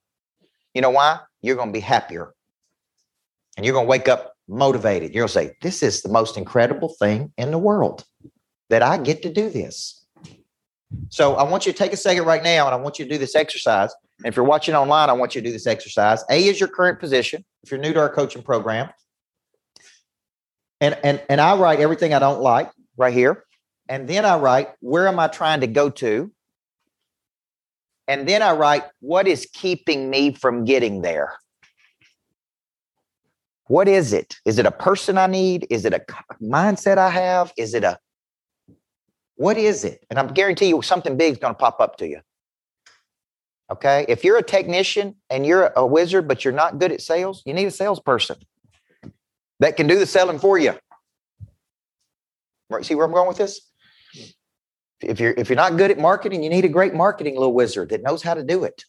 You 0.75 0.83
know 0.83 0.91
why? 0.91 1.21
You're 1.43 1.57
going 1.57 1.69
to 1.69 1.73
be 1.73 1.81
happier 1.81 2.35
and 3.57 3.67
you're 3.67 3.75
going 3.75 3.87
to 3.87 3.91
wake 3.91 4.09
up 4.09 4.35
motivated. 4.49 5.15
You're 5.15 5.27
going 5.27 5.29
to 5.29 5.51
say, 5.51 5.57
This 5.61 5.83
is 5.83 6.03
the 6.03 6.09
most 6.09 6.37
incredible 6.37 6.95
thing 6.99 7.33
in 7.37 7.51
the 7.51 7.59
world 7.59 8.05
that 8.69 8.83
I 8.83 8.99
get 8.99 9.23
to 9.23 9.33
do 9.33 9.51
this. 9.51 10.00
So 11.09 11.35
I 11.35 11.43
want 11.43 11.67
you 11.67 11.73
to 11.73 11.79
take 11.79 11.93
a 11.93 11.97
second 11.97 12.25
right 12.25 12.43
now 12.43 12.67
and 12.67 12.75
I 12.75 12.79
want 12.79 12.99
you 12.99 13.05
to 13.05 13.11
do 13.11 13.19
this 13.19 13.35
exercise. 13.35 13.91
And 14.19 14.27
if 14.27 14.37
you're 14.37 14.45
watching 14.45 14.75
online, 14.75 15.09
I 15.09 15.13
want 15.13 15.35
you 15.35 15.41
to 15.41 15.47
do 15.47 15.53
this 15.53 15.67
exercise. 15.67 16.25
A 16.31 16.47
is 16.47 16.61
your 16.61 16.69
current 16.69 17.01
position. 17.01 17.45
If 17.63 17.71
you're 17.71 17.81
new 17.81 17.93
to 17.93 18.01
our 18.01 18.09
coaching 18.09 18.43
program, 18.43 18.91
and 20.81 20.99
and 21.05 21.23
and 21.29 21.41
I 21.41 21.57
write 21.57 21.81
everything 21.81 22.15
I 22.15 22.19
don't 22.19 22.41
like 22.41 22.71
right 22.97 23.13
here, 23.13 23.45
and 23.89 24.09
then 24.09 24.25
I 24.25 24.37
write 24.39 24.71
where 24.81 25.09
am 25.09 25.19
I 25.19 25.29
trying 25.29 25.61
to 25.61 25.67
go 25.67 25.91
to, 25.91 26.31
and 28.09 28.29
then 28.29 28.43
I 28.43 28.53
write 28.53 28.85
what 29.01 29.29
is 29.29 29.49
keeping 29.53 30.11
me 30.11 30.33
from 30.33 30.65
getting 30.65 31.03
there. 31.03 31.35
What 33.67 33.89
is 33.89 34.13
it? 34.13 34.37
Is 34.45 34.59
it 34.59 34.67
a 34.67 34.73
person 34.73 35.17
I 35.17 35.29
need? 35.29 35.67
Is 35.71 35.85
it 35.85 35.95
a 35.95 36.05
mindset 36.43 36.99
I 36.99 37.11
have? 37.11 37.53
Is 37.57 37.75
it 37.75 37.85
a 37.85 37.99
what 39.41 39.57
is 39.57 39.85
it? 39.85 40.05
And 40.11 40.19
I'm 40.19 40.29
guarantee 40.29 40.67
you 40.67 40.83
something 40.83 41.17
big 41.17 41.33
is 41.33 41.39
going 41.39 41.55
to 41.55 41.59
pop 41.59 41.81
up 41.81 41.97
to 41.97 42.07
you. 42.07 42.21
Okay. 43.73 44.05
If 44.07 44.23
you're 44.23 44.37
a 44.37 44.43
technician 44.43 45.15
and 45.31 45.47
you're 45.47 45.73
a 45.77 45.87
wizard, 45.87 46.29
but 46.29 46.45
you're 46.45 46.53
not 46.53 46.79
good 46.79 46.93
at 46.93 47.01
sales, 47.01 47.43
you 47.47 47.55
need 47.55 47.65
a 47.65 47.71
salesperson 47.71 48.37
that 49.61 49.79
can 49.79 49.87
do 49.87 49.99
the 49.99 50.05
selling 50.05 50.39
for 50.39 50.59
you. 50.59 50.75
Right? 52.69 52.85
See 52.85 52.95
where 52.95 53.07
I'm 53.07 53.13
going 53.13 53.29
with 53.29 53.39
this? 53.39 53.63
If 55.01 55.19
you're 55.19 55.33
if 55.39 55.49
you're 55.49 55.57
not 55.57 55.79
good 55.79 55.91
at 55.91 55.99
marketing, 55.99 56.43
you 56.43 56.51
need 56.51 56.67
a 56.67 56.69
great 56.69 56.93
marketing 56.93 57.35
little 57.37 57.55
wizard 57.55 57.89
that 57.89 58.03
knows 58.03 58.23
how 58.23 58.35
to 58.35 58.45
do 58.45 58.65
it. 58.65 58.85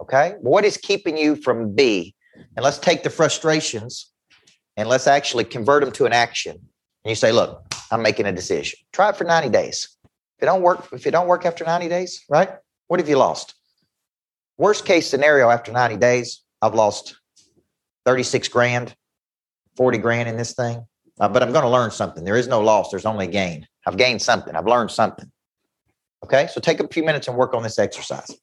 Okay. 0.00 0.34
What 0.40 0.64
is 0.64 0.76
keeping 0.76 1.18
you 1.18 1.34
from 1.34 1.74
B? 1.74 2.14
And 2.56 2.62
let's 2.62 2.78
take 2.78 3.02
the 3.02 3.10
frustrations 3.10 4.12
and 4.76 4.88
let's 4.88 5.08
actually 5.08 5.46
convert 5.46 5.82
them 5.82 5.90
to 5.94 6.06
an 6.06 6.12
action. 6.12 6.67
And 7.08 7.12
you 7.12 7.16
say, 7.16 7.32
look, 7.32 7.64
I'm 7.90 8.02
making 8.02 8.26
a 8.26 8.32
decision. 8.32 8.78
Try 8.92 9.08
it 9.08 9.16
for 9.16 9.24
90 9.24 9.48
days. 9.48 9.96
If 10.04 10.42
it 10.42 10.44
don't 10.44 10.60
work, 10.60 10.88
if 10.92 11.06
it 11.06 11.10
don't 11.10 11.26
work 11.26 11.46
after 11.46 11.64
90 11.64 11.88
days, 11.88 12.22
right? 12.28 12.50
What 12.88 13.00
have 13.00 13.08
you 13.08 13.16
lost? 13.16 13.54
Worst 14.58 14.84
case 14.84 15.08
scenario 15.08 15.48
after 15.48 15.72
90 15.72 15.96
days, 15.96 16.42
I've 16.60 16.74
lost 16.74 17.18
36 18.04 18.48
grand, 18.48 18.94
40 19.78 19.96
grand 19.96 20.28
in 20.28 20.36
this 20.36 20.52
thing. 20.52 20.84
Uh, 21.18 21.30
but 21.30 21.42
I'm 21.42 21.50
going 21.50 21.64
to 21.64 21.70
learn 21.70 21.90
something. 21.92 22.24
There 22.24 22.36
is 22.36 22.46
no 22.46 22.60
loss, 22.60 22.90
there's 22.90 23.06
only 23.06 23.26
gain. 23.26 23.66
I've 23.86 23.96
gained 23.96 24.20
something, 24.20 24.54
I've 24.54 24.66
learned 24.66 24.90
something. 24.90 25.32
Okay, 26.24 26.46
so 26.52 26.60
take 26.60 26.78
a 26.78 26.88
few 26.88 27.04
minutes 27.04 27.26
and 27.26 27.38
work 27.38 27.54
on 27.54 27.62
this 27.62 27.78
exercise. 27.78 28.36